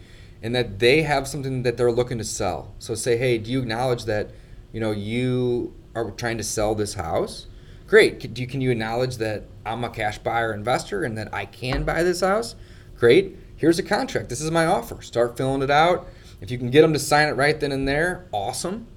and 0.44 0.54
that 0.54 0.80
they 0.80 1.04
have 1.04 1.28
something 1.28 1.64
that 1.64 1.78
they're 1.78 1.92
looking 1.92 2.18
to 2.18 2.24
sell. 2.24 2.74
So 2.78 2.94
say, 2.94 3.18
hey, 3.18 3.38
do 3.38 3.52
you 3.52 3.60
acknowledge 3.62 4.06
that, 4.06 4.32
you 4.72 4.80
know, 4.80 4.92
you 4.92 5.74
are 5.96 6.12
trying 6.12 6.38
to 6.38 6.44
sell 6.44 6.76
this 6.76 6.96
house? 6.96 7.48
Great. 7.88 8.20
Can- 8.20 8.36
you, 8.36 8.48
can 8.48 8.62
you 8.62 8.72
acknowledge 8.72 9.18
that 9.18 9.44
I'm 9.66 9.84
a 9.84 9.90
cash 9.90 10.18
buyer 10.18 10.54
investor 10.54 11.04
and 11.04 11.18
that 11.18 11.34
I 11.34 11.46
can 11.46 11.84
buy 11.84 12.04
this 12.04 12.22
house? 12.22 12.56
Great. 12.98 13.38
Here's 13.58 13.80
a 13.80 13.84
contract. 13.84 14.30
This 14.30 14.42
is 14.42 14.52
my 14.52 14.66
offer. 14.66 15.02
Start 15.02 15.38
filling 15.38 15.62
it 15.62 15.72
out. 15.72 16.08
If 16.42 16.52
you 16.52 16.58
can 16.58 16.70
get 16.70 16.82
them 16.82 16.94
to 16.94 17.00
sign 17.00 17.28
it 17.28 17.34
right 17.34 17.60
then 17.60 17.72
and 17.72 17.88
there, 17.88 18.28
awesome. 18.32 18.88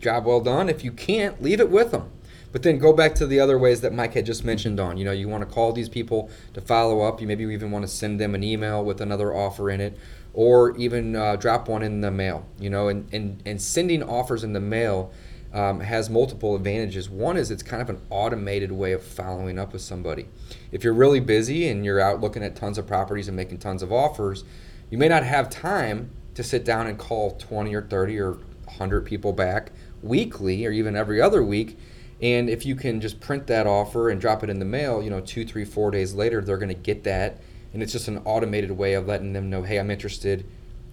Job 0.00 0.26
well 0.26 0.40
done. 0.40 0.68
If 0.68 0.84
you 0.84 0.92
can't, 0.92 1.42
leave 1.42 1.60
it 1.60 1.70
with 1.70 1.90
them. 1.90 2.10
But 2.50 2.62
then 2.62 2.78
go 2.78 2.92
back 2.92 3.14
to 3.16 3.26
the 3.26 3.40
other 3.40 3.58
ways 3.58 3.82
that 3.82 3.92
Mike 3.92 4.14
had 4.14 4.24
just 4.24 4.44
mentioned 4.44 4.80
on. 4.80 4.96
You 4.96 5.04
know, 5.04 5.12
you 5.12 5.28
want 5.28 5.46
to 5.46 5.54
call 5.54 5.72
these 5.72 5.88
people 5.88 6.30
to 6.54 6.60
follow 6.60 7.02
up. 7.02 7.20
You 7.20 7.26
maybe 7.26 7.44
even 7.44 7.70
want 7.70 7.84
to 7.84 7.88
send 7.88 8.18
them 8.18 8.34
an 8.34 8.42
email 8.42 8.84
with 8.84 9.00
another 9.00 9.34
offer 9.34 9.70
in 9.70 9.80
it, 9.80 9.98
or 10.32 10.76
even 10.76 11.14
uh, 11.14 11.36
drop 11.36 11.68
one 11.68 11.82
in 11.82 12.00
the 12.00 12.10
mail. 12.10 12.46
You 12.58 12.70
know, 12.70 12.88
and, 12.88 13.12
and, 13.12 13.42
and 13.44 13.60
sending 13.60 14.02
offers 14.02 14.44
in 14.44 14.54
the 14.54 14.60
mail 14.60 15.12
um, 15.52 15.80
has 15.80 16.10
multiple 16.10 16.54
advantages. 16.54 17.08
One 17.08 17.36
is 17.36 17.50
it's 17.50 17.62
kind 17.62 17.80
of 17.80 17.88
an 17.88 18.00
automated 18.10 18.72
way 18.72 18.92
of 18.92 19.02
following 19.02 19.58
up 19.58 19.72
with 19.72 19.82
somebody. 19.82 20.28
If 20.72 20.84
you're 20.84 20.94
really 20.94 21.20
busy 21.20 21.68
and 21.68 21.84
you're 21.84 22.00
out 22.00 22.20
looking 22.20 22.42
at 22.42 22.56
tons 22.56 22.78
of 22.78 22.86
properties 22.86 23.28
and 23.28 23.36
making 23.36 23.58
tons 23.58 23.82
of 23.82 23.92
offers, 23.92 24.44
you 24.90 24.98
may 24.98 25.08
not 25.08 25.24
have 25.24 25.50
time 25.50 26.10
to 26.34 26.42
sit 26.42 26.64
down 26.64 26.86
and 26.86 26.98
call 26.98 27.32
20 27.32 27.74
or 27.74 27.82
30 27.82 28.18
or 28.20 28.32
100 28.32 29.04
people 29.04 29.32
back 29.32 29.72
weekly 30.02 30.64
or 30.66 30.70
even 30.70 30.94
every 30.94 31.20
other 31.20 31.42
week 31.42 31.76
and 32.20 32.50
if 32.50 32.66
you 32.66 32.74
can 32.74 33.00
just 33.00 33.20
print 33.20 33.46
that 33.46 33.66
offer 33.66 34.10
and 34.10 34.20
drop 34.20 34.42
it 34.42 34.50
in 34.50 34.58
the 34.58 34.64
mail, 34.64 35.02
you 35.02 35.10
know, 35.10 35.20
two, 35.20 35.44
three, 35.44 35.64
four 35.64 35.90
days 35.90 36.14
later, 36.14 36.40
they're 36.40 36.58
going 36.58 36.68
to 36.68 36.74
get 36.74 37.04
that. 37.04 37.40
And 37.72 37.82
it's 37.82 37.92
just 37.92 38.08
an 38.08 38.18
automated 38.24 38.72
way 38.72 38.94
of 38.94 39.06
letting 39.06 39.34
them 39.34 39.50
know, 39.50 39.62
hey, 39.62 39.78
I'm 39.78 39.90
interested. 39.90 40.44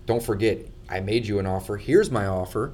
Don't 0.06 0.22
forget, 0.22 0.60
I 0.88 1.00
made 1.00 1.26
you 1.26 1.40
an 1.40 1.48
offer. 1.48 1.78
Here's 1.78 2.12
my 2.12 2.28
offer. 2.28 2.74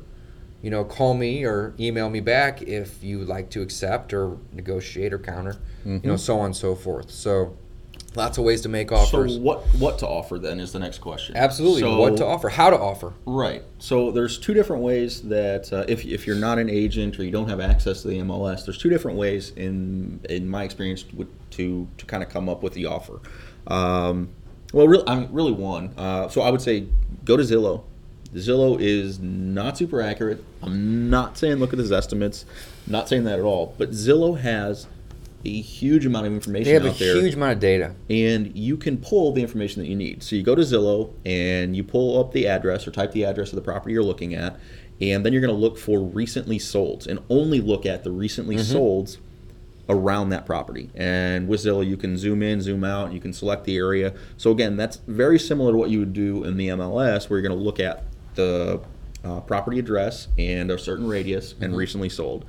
You 0.61 0.69
know, 0.69 0.83
call 0.83 1.13
me 1.13 1.43
or 1.43 1.73
email 1.79 2.09
me 2.09 2.19
back 2.19 2.61
if 2.61 3.03
you 3.03 3.19
would 3.19 3.27
like 3.27 3.49
to 3.51 3.61
accept 3.61 4.13
or 4.13 4.37
negotiate 4.53 5.13
or 5.13 5.19
counter, 5.19 5.53
mm-hmm. 5.53 5.89
you 5.89 5.99
know, 6.03 6.13
mm-hmm. 6.13 6.17
so 6.17 6.39
on 6.39 6.45
and 6.47 6.55
so 6.55 6.75
forth. 6.75 7.09
So, 7.09 7.57
Lots 8.13 8.37
of 8.37 8.43
ways 8.43 8.61
to 8.61 8.69
make 8.69 8.91
offers. 8.91 9.35
So 9.35 9.39
what 9.39 9.61
what 9.79 9.99
to 9.99 10.07
offer 10.07 10.37
then 10.37 10.59
is 10.59 10.73
the 10.73 10.79
next 10.79 10.97
question. 10.97 11.37
Absolutely. 11.37 11.81
So, 11.81 11.97
what 11.97 12.17
to 12.17 12.25
offer? 12.25 12.49
How 12.49 12.69
to 12.69 12.77
offer? 12.77 13.13
Right. 13.25 13.63
So 13.79 14.11
there's 14.11 14.37
two 14.37 14.53
different 14.53 14.83
ways 14.83 15.21
that 15.23 15.71
uh, 15.71 15.85
if 15.87 16.03
if 16.03 16.27
you're 16.27 16.35
not 16.35 16.59
an 16.59 16.69
agent 16.69 17.17
or 17.17 17.23
you 17.23 17.31
don't 17.31 17.47
have 17.47 17.61
access 17.61 18.01
to 18.01 18.09
the 18.09 18.17
MLS, 18.17 18.65
there's 18.65 18.77
two 18.77 18.89
different 18.89 19.17
ways 19.17 19.51
in 19.51 20.19
in 20.29 20.49
my 20.49 20.63
experience 20.63 21.05
to 21.51 21.87
to 21.97 22.05
kind 22.05 22.21
of 22.21 22.27
come 22.27 22.49
up 22.49 22.63
with 22.63 22.73
the 22.73 22.85
offer. 22.85 23.21
Um, 23.67 24.29
well, 24.73 24.89
really, 24.89 25.07
I 25.07 25.15
mean, 25.15 25.29
really 25.31 25.53
one. 25.53 25.93
Uh, 25.95 26.27
so 26.27 26.41
I 26.41 26.49
would 26.49 26.61
say 26.61 26.87
go 27.23 27.37
to 27.37 27.43
Zillow. 27.43 27.83
Zillow 28.35 28.79
is 28.79 29.19
not 29.19 29.77
super 29.77 30.01
accurate. 30.01 30.43
I'm 30.63 31.09
not 31.09 31.37
saying 31.37 31.57
look 31.57 31.73
at 31.73 31.79
his 31.79 31.91
estimates. 31.91 32.45
not 32.87 33.09
saying 33.09 33.25
that 33.25 33.39
at 33.39 33.45
all. 33.45 33.75
But 33.77 33.91
Zillow 33.91 34.39
has 34.39 34.87
a 35.45 35.61
huge 35.61 36.05
amount 36.05 36.27
of 36.27 36.33
information 36.33 36.65
they 36.65 36.73
have 36.73 36.85
a 36.85 36.97
there, 36.97 37.19
huge 37.19 37.33
amount 37.33 37.53
of 37.53 37.59
data 37.59 37.95
and 38.09 38.55
you 38.55 38.77
can 38.77 38.97
pull 38.97 39.31
the 39.31 39.41
information 39.41 39.81
that 39.81 39.87
you 39.87 39.95
need 39.95 40.21
so 40.21 40.35
you 40.35 40.43
go 40.43 40.53
to 40.53 40.61
zillow 40.61 41.11
and 41.25 41.75
you 41.75 41.83
pull 41.83 42.19
up 42.19 42.31
the 42.31 42.47
address 42.47 42.87
or 42.87 42.91
type 42.91 43.11
the 43.11 43.25
address 43.25 43.51
of 43.51 43.55
the 43.55 43.61
property 43.61 43.93
you're 43.93 44.03
looking 44.03 44.35
at 44.35 44.59
and 44.99 45.25
then 45.25 45.33
you're 45.33 45.41
going 45.41 45.53
to 45.53 45.59
look 45.59 45.77
for 45.77 45.99
recently 45.99 46.59
solds 46.59 47.07
and 47.07 47.19
only 47.29 47.59
look 47.59 47.85
at 47.85 48.03
the 48.03 48.11
recently 48.11 48.55
mm-hmm. 48.55 48.75
solds 48.75 49.17
around 49.89 50.29
that 50.29 50.45
property 50.45 50.89
and 50.93 51.47
with 51.47 51.59
zillow 51.61 51.85
you 51.85 51.97
can 51.97 52.15
zoom 52.15 52.43
in 52.43 52.61
zoom 52.61 52.83
out 52.83 53.11
you 53.11 53.19
can 53.19 53.33
select 53.33 53.65
the 53.65 53.75
area 53.75 54.13
so 54.37 54.51
again 54.51 54.77
that's 54.77 54.97
very 55.07 55.39
similar 55.39 55.71
to 55.71 55.77
what 55.77 55.89
you 55.89 55.99
would 55.99 56.13
do 56.13 56.43
in 56.43 56.55
the 56.55 56.67
mls 56.67 57.29
where 57.29 57.39
you're 57.39 57.47
going 57.47 57.57
to 57.57 57.63
look 57.63 57.79
at 57.79 58.03
the 58.35 58.81
uh, 59.23 59.39
property 59.41 59.79
address 59.79 60.27
and 60.37 60.71
a 60.71 60.77
certain 60.77 61.07
radius 61.07 61.53
and 61.53 61.61
mm-hmm. 61.61 61.75
recently 61.75 62.09
sold 62.09 62.45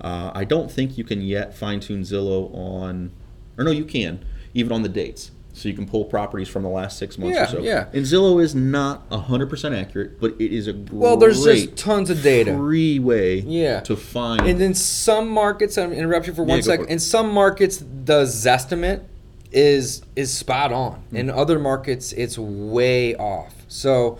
uh, 0.00 0.30
I 0.34 0.44
don't 0.44 0.70
think 0.70 0.98
you 0.98 1.04
can 1.04 1.22
yet 1.22 1.56
fine 1.56 1.80
tune 1.80 2.02
Zillow 2.02 2.54
on, 2.54 3.12
or 3.56 3.64
no, 3.64 3.70
you 3.70 3.84
can, 3.84 4.24
even 4.54 4.72
on 4.72 4.82
the 4.82 4.88
dates. 4.88 5.30
So 5.52 5.70
you 5.70 5.74
can 5.74 5.88
pull 5.88 6.04
properties 6.04 6.48
from 6.50 6.64
the 6.64 6.68
last 6.68 6.98
six 6.98 7.16
months 7.16 7.34
yeah, 7.34 7.44
or 7.44 7.46
so. 7.46 7.58
Yeah. 7.60 7.86
And 7.94 8.04
Zillow 8.04 8.42
is 8.42 8.54
not 8.54 9.08
100% 9.08 9.80
accurate, 9.80 10.20
but 10.20 10.32
it 10.32 10.52
is 10.52 10.66
a 10.66 10.74
great 10.74 10.92
well, 10.92 11.16
there's 11.16 11.42
just 11.42 11.76
tons 11.76 12.10
of 12.10 12.22
data. 12.22 12.54
free 12.54 12.98
way 12.98 13.38
yeah. 13.38 13.80
to 13.80 13.96
find. 13.96 14.42
And 14.42 14.60
in 14.60 14.74
some 14.74 15.30
markets, 15.30 15.78
I'm 15.78 15.94
interrupting 15.94 16.32
you 16.32 16.36
for 16.36 16.44
one 16.44 16.58
yeah, 16.58 16.62
second. 16.62 16.86
In 16.88 16.98
some 16.98 17.32
markets, 17.32 17.78
the 17.78 18.24
Zestimate 18.24 19.04
is 19.50 20.02
is 20.14 20.30
spot 20.30 20.72
on. 20.72 20.96
Mm-hmm. 20.96 21.16
In 21.16 21.30
other 21.30 21.58
markets, 21.58 22.12
it's 22.12 22.36
way 22.36 23.16
off. 23.16 23.54
So 23.68 24.18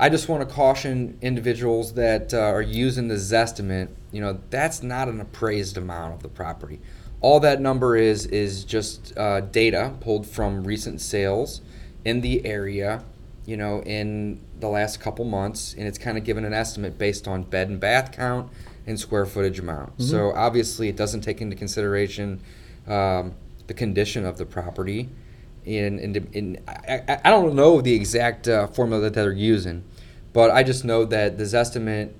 I 0.00 0.08
just 0.08 0.30
want 0.30 0.48
to 0.48 0.52
caution 0.52 1.18
individuals 1.20 1.92
that 1.92 2.32
uh, 2.32 2.38
are 2.38 2.62
using 2.62 3.08
the 3.08 3.16
Zestimate 3.16 3.90
you 4.10 4.20
know 4.20 4.40
that's 4.50 4.82
not 4.82 5.08
an 5.08 5.20
appraised 5.20 5.76
amount 5.76 6.14
of 6.14 6.22
the 6.22 6.28
property. 6.28 6.80
All 7.20 7.38
that 7.40 7.60
number 7.60 7.96
is 7.96 8.26
is 8.26 8.64
just 8.64 9.16
uh, 9.16 9.42
data 9.42 9.94
pulled 10.00 10.26
from 10.26 10.64
recent 10.64 11.00
sales 11.00 11.60
in 12.04 12.22
the 12.22 12.44
area 12.46 13.04
you 13.44 13.56
know 13.56 13.82
in 13.82 14.40
the 14.58 14.68
last 14.68 15.00
couple 15.00 15.24
months 15.24 15.74
and 15.74 15.86
it's 15.86 15.98
kind 15.98 16.16
of 16.16 16.24
given 16.24 16.44
an 16.44 16.54
estimate 16.54 16.96
based 16.96 17.28
on 17.28 17.42
bed 17.42 17.68
and 17.68 17.78
bath 17.78 18.12
count 18.12 18.50
and 18.86 18.98
square 18.98 19.26
footage 19.26 19.58
amount. 19.58 19.92
Mm-hmm. 19.92 20.04
so 20.04 20.32
obviously 20.32 20.88
it 20.88 20.96
doesn't 20.96 21.20
take 21.20 21.40
into 21.42 21.56
consideration 21.56 22.40
um, 22.86 23.34
the 23.66 23.74
condition 23.74 24.24
of 24.24 24.38
the 24.38 24.46
property 24.46 25.10
in, 25.64 25.98
in, 25.98 26.28
in 26.32 26.58
I, 26.66 27.20
I 27.24 27.30
don't 27.30 27.54
know 27.54 27.80
the 27.80 27.94
exact 27.94 28.48
uh, 28.48 28.66
formula 28.66 29.02
that 29.02 29.14
they're 29.14 29.32
using 29.32 29.84
but 30.32 30.50
I 30.50 30.62
just 30.62 30.84
know 30.84 31.04
that 31.06 31.38
the 31.38 31.44
Zestimate 31.44 32.12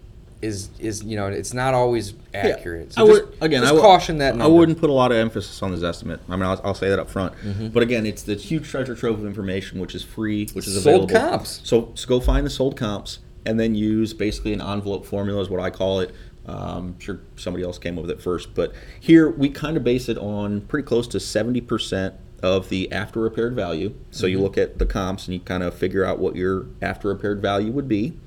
is 0.43 0.71
is 0.79 1.05
you 1.05 1.17
know 1.17 1.27
it's 1.27 1.53
not 1.53 1.75
always 1.75 2.15
accurate. 2.33 2.95
So 2.95 3.03
I 3.03 3.05
would 3.05 3.31
just, 3.31 3.43
again 3.43 3.61
just 3.61 3.73
I 3.73 3.75
would, 3.75 3.83
caution 3.83 4.19
that. 4.19 4.37
Number. 4.37 4.45
I 4.45 4.59
wouldn't 4.59 4.79
put 4.79 4.91
a 4.91 4.93
lot 4.93 5.13
of 5.13 5.19
emphasis 5.19 5.63
on 5.63 5.71
the 5.71 5.77
Zestimate. 5.77 6.21
I 6.29 6.37
mean, 6.37 6.45
I'll, 6.45 6.61
I'll 6.65 6.75
say 6.75 6.89
that 6.89 6.99
up 6.99 7.11
front. 7.11 7.35
Mm-hmm. 7.37 7.69
But 7.69 7.83
again, 7.83 8.07
it's 8.07 8.23
the 8.23 8.35
huge 8.35 8.69
treasure 8.69 8.95
trove 8.95 9.21
of 9.21 9.27
information, 9.27 9.81
which 9.81 9.95
is 9.95 10.03
free, 10.03 10.49
which 10.53 10.67
is 10.67 10.75
sold 10.75 10.87
available. 10.87 11.09
Sold 11.09 11.31
comps. 11.31 11.61
So, 11.65 11.93
so 11.95 12.09
go 12.09 12.21
find 12.21 12.47
the 12.47 12.51
sold 12.51 12.77
comps 12.77 13.19
and 13.45 13.61
then 13.61 13.75
use 13.75 14.13
basically 14.13 14.53
an 14.53 14.61
envelope 14.61 15.07
formula 15.07 15.41
is 15.41 15.51
what 15.51 15.61
I 15.61 15.71
call 15.71 16.01
it. 16.01 16.15
Um, 16.47 16.57
I'm 16.57 17.01
sure 17.01 17.21
somebody 17.37 17.65
else 17.65 17.79
came 17.79 17.99
up 17.99 18.03
with 18.03 18.11
it 18.11 18.23
first, 18.23 18.55
but 18.55 18.73
here 18.99 19.29
we 19.29 19.51
kind 19.51 19.77
of 19.77 19.85
base 19.85 20.09
it 20.09 20.17
on 20.17 20.63
pretty 20.63 20.87
close 20.87 21.07
to 21.09 21.19
70% 21.19 22.15
of 22.43 22.69
the 22.69 22.91
after 22.93 23.21
repaired 23.21 23.55
value. 23.55 23.95
So 24.11 24.25
mm-hmm. 24.25 24.33
you 24.33 24.41
look 24.41 24.59
at 24.59 24.79
the 24.79 24.87
comps 24.87 25.27
and 25.27 25.35
you 25.35 25.41
kind 25.41 25.63
of 25.63 25.75
figure 25.75 26.05
out 26.05 26.19
what 26.19 26.37
your 26.37 26.67
after 26.81 27.09
repaired 27.09 27.41
value 27.41 27.73
would 27.73 27.89
be 27.89 28.19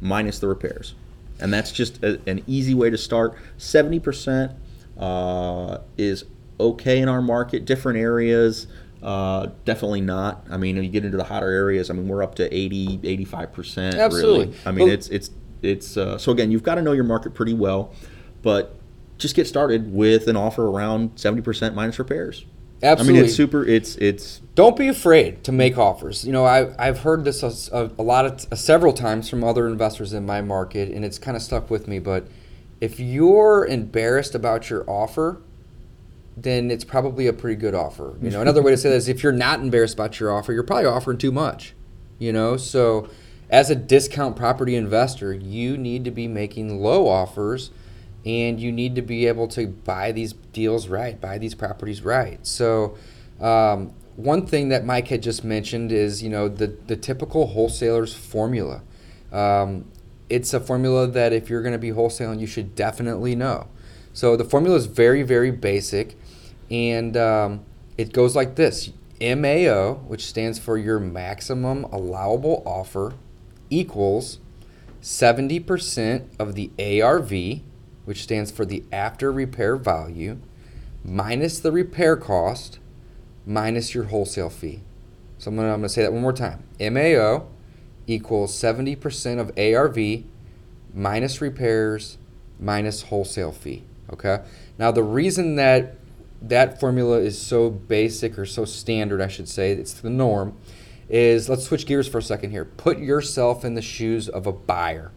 minus 0.00 0.38
the 0.38 0.48
repairs 0.48 0.94
and 1.42 1.52
that's 1.52 1.72
just 1.72 2.02
a, 2.04 2.20
an 2.26 2.42
easy 2.46 2.72
way 2.72 2.88
to 2.88 2.96
start. 2.96 3.34
Seventy 3.58 3.98
percent 3.98 4.52
uh, 4.96 5.78
is 5.98 6.24
okay 6.58 7.00
in 7.00 7.08
our 7.08 7.20
market. 7.20 7.64
Different 7.64 7.98
areas, 7.98 8.68
uh, 9.02 9.48
definitely 9.64 10.00
not. 10.00 10.46
I 10.50 10.56
mean, 10.56 10.76
you 10.76 10.88
get 10.88 11.04
into 11.04 11.16
the 11.16 11.24
hotter 11.24 11.50
areas. 11.50 11.90
I 11.90 11.94
mean, 11.94 12.06
we're 12.06 12.22
up 12.22 12.36
to 12.36 12.54
80, 12.54 13.00
85 13.02 13.52
percent. 13.52 13.96
Absolutely. 13.96 14.46
Really. 14.46 14.58
I 14.64 14.70
mean, 14.70 14.86
well, 14.86 14.94
it's 14.94 15.08
it's 15.08 15.30
it's 15.62 15.96
uh, 15.96 16.16
so 16.16 16.30
again, 16.30 16.52
you've 16.52 16.62
got 16.62 16.76
to 16.76 16.82
know 16.82 16.92
your 16.92 17.04
market 17.04 17.34
pretty 17.34 17.54
well, 17.54 17.92
but 18.42 18.76
just 19.18 19.34
get 19.34 19.46
started 19.48 19.92
with 19.92 20.28
an 20.28 20.36
offer 20.36 20.68
around 20.68 21.10
seventy 21.16 21.42
percent 21.42 21.74
minus 21.74 21.98
repairs. 21.98 22.46
Absolutely. 22.82 23.18
I 23.18 23.22
mean, 23.22 23.24
it's 23.26 23.36
super. 23.36 23.64
It's 23.64 23.96
it's. 23.96 24.40
Don't 24.54 24.76
be 24.76 24.88
afraid 24.88 25.44
to 25.44 25.52
make 25.52 25.78
offers. 25.78 26.24
You 26.24 26.32
know, 26.32 26.44
I 26.44 26.74
I've 26.84 27.00
heard 27.00 27.24
this 27.24 27.42
a, 27.42 27.90
a 27.96 28.02
lot 28.02 28.26
of 28.26 28.52
uh, 28.52 28.56
several 28.56 28.92
times 28.92 29.30
from 29.30 29.44
other 29.44 29.68
investors 29.68 30.12
in 30.12 30.26
my 30.26 30.40
market, 30.40 30.90
and 30.90 31.04
it's 31.04 31.18
kind 31.18 31.36
of 31.36 31.42
stuck 31.42 31.70
with 31.70 31.86
me. 31.86 32.00
But 32.00 32.26
if 32.80 32.98
you're 32.98 33.64
embarrassed 33.66 34.34
about 34.34 34.68
your 34.68 34.88
offer, 34.90 35.40
then 36.36 36.70
it's 36.70 36.84
probably 36.84 37.28
a 37.28 37.32
pretty 37.32 37.56
good 37.56 37.74
offer. 37.74 38.16
You 38.20 38.30
know, 38.30 38.40
another 38.40 38.62
way 38.62 38.72
to 38.72 38.76
say 38.76 38.90
that 38.90 38.96
is 38.96 39.08
if 39.08 39.22
you're 39.22 39.30
not 39.32 39.60
embarrassed 39.60 39.94
about 39.94 40.18
your 40.18 40.32
offer, 40.32 40.52
you're 40.52 40.64
probably 40.64 40.86
offering 40.86 41.18
too 41.18 41.32
much. 41.32 41.74
You 42.18 42.32
know, 42.32 42.56
so 42.56 43.08
as 43.48 43.70
a 43.70 43.76
discount 43.76 44.34
property 44.34 44.74
investor, 44.74 45.32
you 45.32 45.76
need 45.76 46.04
to 46.04 46.10
be 46.10 46.26
making 46.26 46.80
low 46.80 47.06
offers 47.06 47.70
and 48.24 48.60
you 48.60 48.70
need 48.70 48.94
to 48.94 49.02
be 49.02 49.26
able 49.26 49.48
to 49.48 49.66
buy 49.66 50.12
these 50.12 50.32
deals 50.32 50.88
right, 50.88 51.20
buy 51.20 51.38
these 51.38 51.54
properties 51.54 52.02
right. 52.02 52.44
So, 52.46 52.96
um, 53.40 53.92
one 54.16 54.46
thing 54.46 54.68
that 54.68 54.84
Mike 54.84 55.08
had 55.08 55.22
just 55.22 55.42
mentioned 55.42 55.90
is 55.90 56.22
you 56.22 56.28
know 56.28 56.48
the 56.48 56.76
the 56.86 56.96
typical 56.96 57.48
wholesaler's 57.48 58.14
formula. 58.14 58.82
Um, 59.32 59.86
it's 60.28 60.54
a 60.54 60.60
formula 60.60 61.06
that 61.08 61.32
if 61.32 61.50
you're 61.50 61.62
going 61.62 61.72
to 61.72 61.78
be 61.78 61.90
wholesaling, 61.90 62.40
you 62.40 62.46
should 62.46 62.74
definitely 62.74 63.34
know. 63.34 63.68
So 64.12 64.36
the 64.36 64.44
formula 64.44 64.76
is 64.76 64.86
very 64.86 65.22
very 65.22 65.50
basic, 65.50 66.16
and 66.70 67.16
um, 67.16 67.64
it 67.96 68.12
goes 68.12 68.36
like 68.36 68.56
this: 68.56 68.92
MAO, 69.20 69.94
which 70.06 70.26
stands 70.26 70.58
for 70.58 70.76
your 70.76 71.00
maximum 71.00 71.84
allowable 71.84 72.62
offer, 72.66 73.14
equals 73.70 74.38
70% 75.02 76.26
of 76.38 76.54
the 76.54 76.70
ARV 76.78 77.62
which 78.04 78.22
stands 78.22 78.50
for 78.50 78.64
the 78.64 78.84
after 78.92 79.32
repair 79.32 79.76
value, 79.76 80.38
minus 81.04 81.60
the 81.60 81.72
repair 81.72 82.16
cost, 82.16 82.78
minus 83.46 83.94
your 83.94 84.04
wholesale 84.04 84.50
fee. 84.50 84.82
So 85.38 85.50
I'm 85.50 85.56
going 85.56 85.82
to 85.82 85.88
say 85.88 86.02
that 86.02 86.12
one 86.12 86.22
more 86.22 86.32
time. 86.32 86.64
MAO 86.80 87.48
equals 88.06 88.54
70% 88.54 89.38
of 89.38 89.50
ARV 89.58 90.24
minus 90.94 91.40
repairs 91.40 92.18
minus 92.60 93.02
wholesale 93.02 93.52
fee. 93.52 93.84
Okay. 94.12 94.42
Now 94.78 94.90
the 94.90 95.02
reason 95.02 95.56
that 95.56 95.96
that 96.42 96.80
formula 96.80 97.18
is 97.18 97.40
so 97.40 97.70
basic 97.70 98.38
or 98.38 98.46
so 98.46 98.64
standard, 98.64 99.20
I 99.20 99.28
should 99.28 99.48
say, 99.48 99.72
it's 99.72 99.94
the 99.94 100.10
norm, 100.10 100.56
is 101.08 101.48
let's 101.48 101.64
switch 101.64 101.86
gears 101.86 102.08
for 102.08 102.18
a 102.18 102.22
second 102.22 102.50
here. 102.50 102.64
Put 102.64 102.98
yourself 102.98 103.64
in 103.64 103.74
the 103.74 103.82
shoes 103.82 104.28
of 104.28 104.46
a 104.46 104.52
buyer 104.52 105.12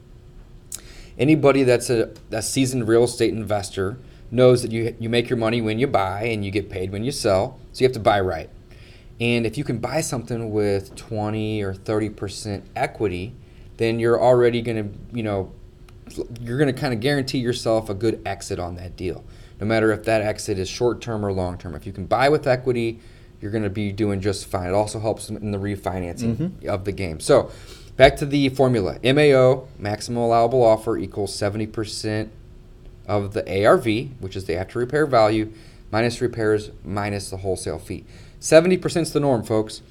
anybody 1.17 1.63
that's 1.63 1.89
a, 1.89 2.11
a 2.31 2.41
seasoned 2.41 2.87
real 2.87 3.03
estate 3.03 3.33
investor 3.33 3.97
knows 4.31 4.61
that 4.61 4.71
you 4.71 4.95
you 4.99 5.09
make 5.09 5.29
your 5.29 5.37
money 5.37 5.61
when 5.61 5.79
you 5.79 5.87
buy 5.87 6.23
and 6.23 6.43
you 6.43 6.51
get 6.51 6.69
paid 6.69 6.91
when 6.91 7.03
you 7.03 7.11
sell. 7.11 7.59
So 7.71 7.81
you 7.81 7.87
have 7.87 7.93
to 7.93 7.99
buy 7.99 8.19
right. 8.21 8.49
And 9.19 9.45
if 9.45 9.57
you 9.57 9.63
can 9.63 9.77
buy 9.77 10.01
something 10.01 10.51
with 10.51 10.93
20 10.95 11.63
or 11.63 11.73
30% 11.73 12.63
equity, 12.75 13.33
then 13.77 13.97
you're 13.97 14.21
already 14.21 14.61
going 14.61 14.89
to, 14.89 15.15
you 15.15 15.23
know, 15.23 15.53
you're 16.41 16.57
going 16.57 16.73
to 16.73 16.79
kind 16.79 16.93
of 16.93 16.99
guarantee 16.99 17.37
yourself 17.37 17.89
a 17.89 17.93
good 17.93 18.21
exit 18.25 18.59
on 18.59 18.75
that 18.75 18.97
deal. 18.97 19.23
No 19.59 19.65
matter 19.65 19.91
if 19.93 20.03
that 20.03 20.21
exit 20.21 20.59
is 20.59 20.67
short 20.67 21.01
term 21.01 21.25
or 21.25 21.31
long 21.31 21.57
term. 21.57 21.75
If 21.75 21.85
you 21.85 21.93
can 21.93 22.05
buy 22.05 22.27
with 22.27 22.45
equity, 22.45 22.99
you're 23.39 23.51
going 23.51 23.63
to 23.63 23.69
be 23.69 23.91
doing 23.91 24.19
just 24.19 24.47
fine. 24.47 24.67
It 24.67 24.73
also 24.73 24.99
helps 24.99 25.29
in 25.29 25.51
the 25.51 25.57
refinancing 25.57 26.35
mm-hmm. 26.35 26.69
of 26.69 26.83
the 26.83 26.91
game. 26.91 27.19
So, 27.19 27.51
back 27.97 28.15
to 28.17 28.25
the 28.25 28.49
formula 28.49 28.99
MAO, 29.03 29.67
maximum 29.79 30.23
allowable 30.23 30.63
offer, 30.63 30.97
equals 30.97 31.35
70% 31.35 32.29
of 33.07 33.33
the 33.33 33.65
ARV, 33.65 33.85
which 34.19 34.35
is 34.35 34.45
the 34.45 34.55
after 34.55 34.79
repair 34.79 35.05
value, 35.05 35.51
minus 35.91 36.21
repairs, 36.21 36.71
minus 36.83 37.29
the 37.29 37.37
wholesale 37.37 37.79
fee. 37.79 38.03
70% 38.39 39.01
is 39.01 39.13
the 39.13 39.19
norm, 39.19 39.43
folks. 39.43 39.81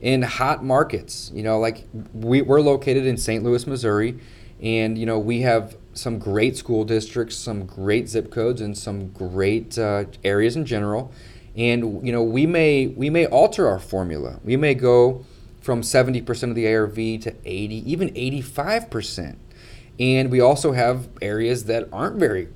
In 0.00 0.22
hot 0.22 0.64
markets, 0.64 1.30
you 1.34 1.42
know, 1.42 1.58
like 1.58 1.84
we, 2.14 2.42
we're 2.42 2.60
located 2.60 3.04
in 3.04 3.16
St. 3.16 3.42
Louis, 3.42 3.66
Missouri, 3.66 4.18
and, 4.62 4.96
you 4.96 5.06
know, 5.06 5.18
we 5.18 5.42
have 5.42 5.76
some 5.94 6.18
great 6.18 6.56
school 6.56 6.84
districts, 6.84 7.34
some 7.36 7.66
great 7.66 8.08
zip 8.08 8.30
codes, 8.30 8.60
and 8.60 8.78
some 8.78 9.08
great 9.08 9.76
uh, 9.76 10.04
areas 10.22 10.54
in 10.54 10.64
general. 10.64 11.10
And, 11.56 12.06
you 12.06 12.12
know, 12.12 12.22
we 12.22 12.46
may, 12.46 12.86
we 12.86 13.10
may 13.10 13.26
alter 13.26 13.66
our 13.66 13.80
formula. 13.80 14.38
We 14.44 14.56
may 14.56 14.74
go 14.74 15.24
from 15.68 15.82
70% 15.82 16.44
of 16.44 16.54
the 16.54 16.66
ARV 16.66 16.94
to 16.94 17.34
80, 17.44 17.92
even 17.92 18.08
85%. 18.08 19.36
And 20.00 20.30
we 20.30 20.40
also 20.40 20.72
have 20.72 21.10
areas 21.20 21.66
that 21.66 21.90
aren't 21.92 22.16
very 22.16 22.48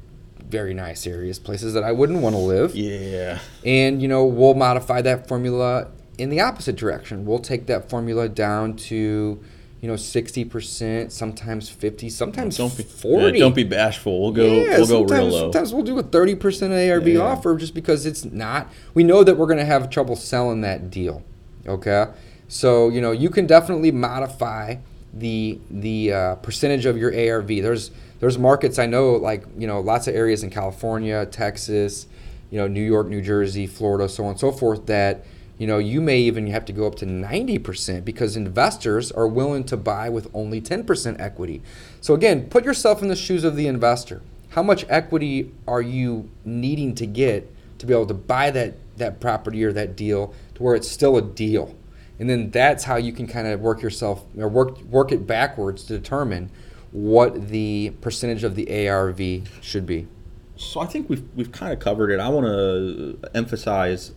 very 0.48 0.72
nice 0.72 1.06
areas, 1.06 1.38
places 1.38 1.74
that 1.74 1.84
I 1.84 1.92
wouldn't 1.92 2.20
want 2.20 2.34
to 2.34 2.40
live. 2.40 2.74
Yeah. 2.74 3.38
And 3.66 4.00
you 4.00 4.08
know, 4.08 4.24
we'll 4.24 4.54
modify 4.54 5.02
that 5.02 5.28
formula 5.28 5.88
in 6.16 6.30
the 6.30 6.40
opposite 6.40 6.76
direction. 6.76 7.26
We'll 7.26 7.38
take 7.38 7.66
that 7.66 7.90
formula 7.90 8.30
down 8.30 8.76
to 8.88 9.42
you 9.82 9.88
know, 9.88 9.96
sixty 9.96 10.46
percent, 10.46 11.12
sometimes 11.12 11.68
fifty, 11.68 12.08
sometimes 12.08 12.56
don't 12.56 12.74
be, 12.74 12.82
forty. 12.82 13.38
Yeah, 13.38 13.44
don't 13.44 13.54
be 13.54 13.64
bashful. 13.64 14.22
We'll 14.22 14.32
go. 14.32 14.46
Yeah, 14.46 14.78
we'll 14.78 14.86
go 14.86 15.02
real 15.02 15.26
low. 15.26 15.40
Sometimes 15.40 15.74
we'll 15.74 15.82
do 15.84 15.98
a 15.98 16.02
thirty 16.02 16.34
percent 16.34 16.72
ARV 16.72 17.08
yeah, 17.08 17.20
offer 17.20 17.56
just 17.56 17.74
because 17.74 18.06
it's 18.06 18.24
not. 18.24 18.72
We 18.94 19.04
know 19.04 19.22
that 19.22 19.36
we're 19.36 19.46
going 19.46 19.58
to 19.58 19.66
have 19.66 19.90
trouble 19.90 20.16
selling 20.16 20.62
that 20.62 20.90
deal. 20.90 21.22
Okay, 21.66 22.06
so 22.52 22.90
you 22.90 23.00
know 23.00 23.12
you 23.12 23.30
can 23.30 23.46
definitely 23.46 23.90
modify 23.90 24.76
the 25.14 25.58
the 25.70 26.12
uh, 26.12 26.34
percentage 26.36 26.84
of 26.84 26.98
your 26.98 27.10
ARV. 27.10 27.48
There's 27.48 27.90
there's 28.20 28.36
markets 28.36 28.78
I 28.78 28.84
know 28.84 29.12
like 29.12 29.46
you 29.56 29.66
know 29.66 29.80
lots 29.80 30.06
of 30.06 30.14
areas 30.14 30.42
in 30.42 30.50
California, 30.50 31.24
Texas, 31.24 32.06
you 32.50 32.58
know 32.58 32.68
New 32.68 32.82
York, 32.82 33.06
New 33.08 33.22
Jersey, 33.22 33.66
Florida, 33.66 34.06
so 34.06 34.24
on 34.24 34.32
and 34.32 34.38
so 34.38 34.52
forth 34.52 34.84
that 34.84 35.24
you 35.56 35.66
know 35.66 35.78
you 35.78 36.02
may 36.02 36.18
even 36.18 36.46
have 36.48 36.66
to 36.66 36.74
go 36.74 36.86
up 36.86 36.96
to 36.96 37.06
90% 37.06 38.04
because 38.04 38.36
investors 38.36 39.10
are 39.10 39.26
willing 39.26 39.64
to 39.64 39.78
buy 39.78 40.10
with 40.10 40.28
only 40.34 40.60
10% 40.60 41.18
equity. 41.18 41.62
So 42.02 42.12
again, 42.12 42.50
put 42.50 42.66
yourself 42.66 43.00
in 43.00 43.08
the 43.08 43.16
shoes 43.16 43.44
of 43.44 43.56
the 43.56 43.66
investor. 43.66 44.20
How 44.50 44.62
much 44.62 44.84
equity 44.90 45.54
are 45.66 45.80
you 45.80 46.28
needing 46.44 46.94
to 46.96 47.06
get 47.06 47.50
to 47.78 47.86
be 47.86 47.94
able 47.94 48.06
to 48.08 48.14
buy 48.14 48.50
that 48.50 48.74
that 48.98 49.20
property 49.20 49.64
or 49.64 49.72
that 49.72 49.96
deal 49.96 50.34
to 50.56 50.62
where 50.62 50.74
it's 50.74 50.90
still 50.90 51.16
a 51.16 51.22
deal? 51.22 51.74
And 52.22 52.30
then 52.30 52.50
that's 52.50 52.84
how 52.84 52.94
you 52.98 53.12
can 53.12 53.26
kind 53.26 53.48
of 53.48 53.58
work 53.58 53.82
yourself 53.82 54.24
or 54.38 54.46
work 54.46 54.80
work 54.82 55.10
it 55.10 55.26
backwards 55.26 55.82
to 55.86 55.98
determine 55.98 56.52
what 56.92 57.48
the 57.48 57.94
percentage 58.00 58.44
of 58.44 58.54
the 58.54 58.86
ARV 58.86 59.20
should 59.60 59.86
be? 59.86 60.06
So 60.54 60.78
I 60.78 60.86
think 60.86 61.10
we've 61.10 61.24
we've 61.34 61.50
kind 61.50 61.72
of 61.72 61.80
covered 61.80 62.12
it. 62.12 62.20
I 62.20 62.28
want 62.28 62.46
to 62.46 63.18
emphasize 63.34 64.12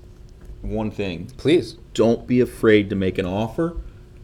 one 0.61 0.91
thing. 0.91 1.31
Please. 1.37 1.77
Don't 1.95 2.27
be 2.27 2.41
afraid 2.41 2.91
to 2.91 2.95
make 2.95 3.17
an 3.17 3.25
offer 3.25 3.75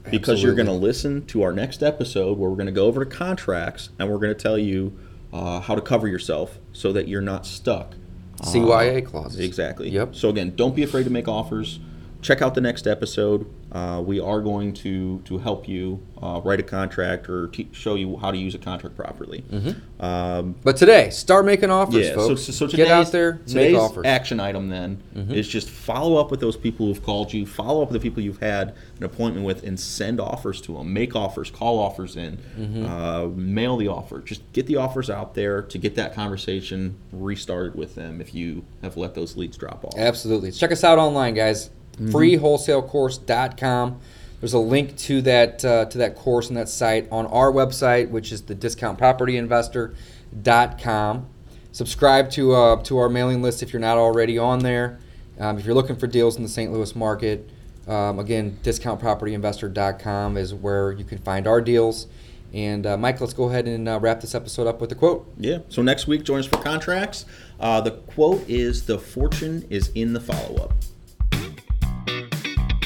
because 0.03 0.13
Absolutely. 0.13 0.43
you're 0.43 0.55
going 0.55 0.67
to 0.67 0.73
listen 0.85 1.25
to 1.25 1.41
our 1.41 1.51
next 1.51 1.81
episode 1.81 2.37
where 2.37 2.51
we're 2.51 2.57
going 2.57 2.67
to 2.67 2.71
go 2.71 2.85
over 2.85 3.03
to 3.03 3.09
contracts 3.09 3.89
and 3.97 4.11
we're 4.11 4.19
going 4.19 4.29
to 4.33 4.39
tell 4.39 4.59
you 4.59 4.95
uh, 5.33 5.59
how 5.59 5.73
to 5.73 5.81
cover 5.81 6.07
yourself 6.07 6.59
so 6.71 6.93
that 6.93 7.07
you're 7.07 7.19
not 7.19 7.47
stuck. 7.47 7.95
CYA 8.43 9.03
uh, 9.03 9.09
clauses. 9.09 9.39
Exactly. 9.39 9.89
Yep. 9.89 10.13
So 10.13 10.29
again, 10.29 10.55
don't 10.55 10.75
be 10.75 10.83
afraid 10.83 11.05
to 11.05 11.09
make 11.09 11.27
offers 11.27 11.79
check 12.21 12.41
out 12.41 12.55
the 12.55 12.61
next 12.61 12.87
episode. 12.87 13.51
Uh, 13.71 14.01
we 14.05 14.19
are 14.19 14.41
going 14.41 14.73
to 14.73 15.19
to 15.19 15.37
help 15.37 15.65
you 15.67 16.01
uh, 16.21 16.41
write 16.43 16.59
a 16.59 16.63
contract 16.63 17.29
or 17.29 17.49
show 17.71 17.95
you 17.95 18.17
how 18.17 18.29
to 18.29 18.37
use 18.37 18.53
a 18.53 18.57
contract 18.57 18.97
properly. 18.97 19.43
Mm-hmm. 19.49 20.03
Um, 20.03 20.55
but 20.61 20.75
today, 20.75 21.09
start 21.09 21.45
making 21.45 21.69
offers, 21.69 22.07
yeah, 22.07 22.15
folks. 22.15 22.43
So, 22.43 22.51
so, 22.51 22.67
Get 22.67 22.89
out 22.89 23.11
there, 23.13 23.39
make 23.53 23.75
offers. 23.75 24.05
action 24.05 24.41
item 24.41 24.67
then 24.67 25.01
mm-hmm. 25.15 25.31
is 25.31 25.47
just 25.47 25.69
follow 25.69 26.17
up 26.17 26.31
with 26.31 26.41
those 26.41 26.57
people 26.57 26.85
who've 26.87 27.01
called 27.01 27.31
you, 27.31 27.45
follow 27.45 27.81
up 27.81 27.91
with 27.91 28.01
the 28.01 28.09
people 28.09 28.21
you've 28.21 28.41
had 28.41 28.75
an 28.97 29.05
appointment 29.05 29.45
with, 29.45 29.63
and 29.63 29.79
send 29.79 30.19
offers 30.19 30.59
to 30.61 30.73
them. 30.73 30.91
Make 30.91 31.15
offers, 31.15 31.49
call 31.49 31.79
offers 31.79 32.17
in, 32.17 32.39
mm-hmm. 32.57 32.85
uh, 32.85 33.27
mail 33.27 33.77
the 33.77 33.87
offer. 33.87 34.19
Just 34.19 34.41
get 34.51 34.67
the 34.67 34.75
offers 34.75 35.09
out 35.09 35.33
there 35.33 35.61
to 35.61 35.77
get 35.77 35.95
that 35.95 36.13
conversation 36.13 36.97
restarted 37.13 37.75
with 37.75 37.95
them 37.95 38.19
if 38.19 38.35
you 38.35 38.65
have 38.81 38.97
let 38.97 39.15
those 39.15 39.37
leads 39.37 39.55
drop 39.55 39.85
off. 39.85 39.93
Absolutely. 39.97 40.51
Check 40.51 40.73
us 40.73 40.83
out 40.83 40.97
online, 40.97 41.35
guys 41.35 41.69
mm-hmm. 41.93 42.09
freewholesalecourse.com. 42.09 44.01
There's 44.39 44.53
a 44.53 44.59
link 44.59 44.97
to 44.97 45.21
that 45.21 45.63
uh, 45.63 45.85
to 45.85 45.99
that 45.99 46.15
course 46.15 46.49
and 46.49 46.57
that 46.57 46.67
site 46.67 47.07
on 47.11 47.27
our 47.27 47.51
website, 47.51 48.09
which 48.09 48.31
is 48.31 48.41
the 48.41 48.55
discountpropertyinvestor.com. 48.55 51.27
Subscribe 51.71 52.31
to 52.31 52.53
uh, 52.53 52.81
to 52.83 52.97
our 52.97 53.07
mailing 53.07 53.43
list 53.43 53.61
if 53.61 53.71
you're 53.71 53.79
not 53.79 53.97
already 53.97 54.37
on 54.37 54.59
there. 54.59 54.99
Um, 55.39 55.57
if 55.57 55.65
you're 55.65 55.75
looking 55.75 55.95
for 55.95 56.07
deals 56.07 56.37
in 56.37 56.43
the 56.43 56.49
St. 56.49 56.71
Louis 56.71 56.95
market, 56.95 57.49
um, 57.87 58.19
again, 58.19 58.59
discountpropertyinvestor.com 58.63 60.37
is 60.37 60.53
where 60.53 60.91
you 60.91 61.03
can 61.03 61.17
find 61.19 61.47
our 61.47 61.61
deals. 61.61 62.07
And 62.53 62.85
uh, 62.85 62.97
Mike, 62.97 63.21
let's 63.21 63.33
go 63.33 63.49
ahead 63.49 63.67
and 63.67 63.87
uh, 63.87 63.99
wrap 63.99 64.21
this 64.21 64.35
episode 64.35 64.67
up 64.67 64.81
with 64.81 64.91
a 64.91 64.95
quote. 64.95 65.31
Yeah. 65.37 65.59
So 65.69 65.81
next 65.81 66.07
week, 66.07 66.23
join 66.23 66.39
us 66.39 66.45
for 66.45 66.57
contracts. 66.57 67.25
Uh, 67.59 67.81
the 67.81 67.91
quote 67.91 68.47
is 68.49 68.85
The 68.85 68.99
fortune 68.99 69.65
is 69.69 69.89
in 69.95 70.13
the 70.13 70.19
follow 70.19 70.63
up. 70.63 70.73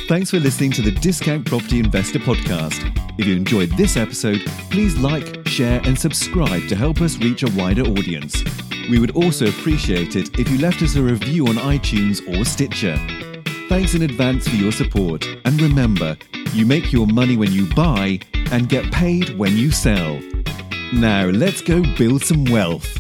Thanks 0.08 0.30
for 0.30 0.40
listening 0.40 0.70
to 0.74 0.84
the 0.84 0.92
Discount 0.92 1.48
Property 1.48 1.80
Investor 1.80 2.20
Podcast. 2.20 2.94
If 3.18 3.26
you 3.26 3.36
enjoyed 3.36 3.72
this 3.72 3.98
episode, 3.98 4.40
please 4.70 4.96
like, 4.98 5.48
share, 5.48 5.82
and 5.84 5.98
subscribe 5.98 6.68
to 6.68 6.76
help 6.76 7.02
us 7.02 7.18
reach 7.18 7.42
a 7.42 7.50
wider 7.54 7.82
audience. 7.82 8.44
We 8.88 9.00
would 9.00 9.16
also 9.16 9.48
appreciate 9.48 10.16
it 10.16 10.38
if 10.38 10.48
you 10.52 10.60
left 10.60 10.84
us 10.84 10.96
a 10.96 11.02
review 11.02 11.48
on 11.48 11.56
iTunes 11.56 12.22
or 12.32 12.46
Stitcher. 12.46 12.96
Thanks 13.68 13.96
in 13.96 14.04
advance 14.04 14.48
for 14.48 14.56
your 14.58 14.72
support, 14.72 15.26
and 15.44 15.60
remember, 15.60 16.16
you 16.54 16.68
make 16.68 16.94
your 16.94 17.08
money 17.08 17.36
when 17.36 17.52
you 17.52 17.68
buy 17.74 18.20
and 18.52 18.70
get 18.70 18.92
paid 18.92 19.36
when 19.40 19.58
you 19.58 19.72
sell. 19.72 20.20
Now, 20.94 21.26
let's 21.26 21.62
go 21.62 21.82
build 21.98 22.22
some 22.24 22.46
wealth. 22.46 23.00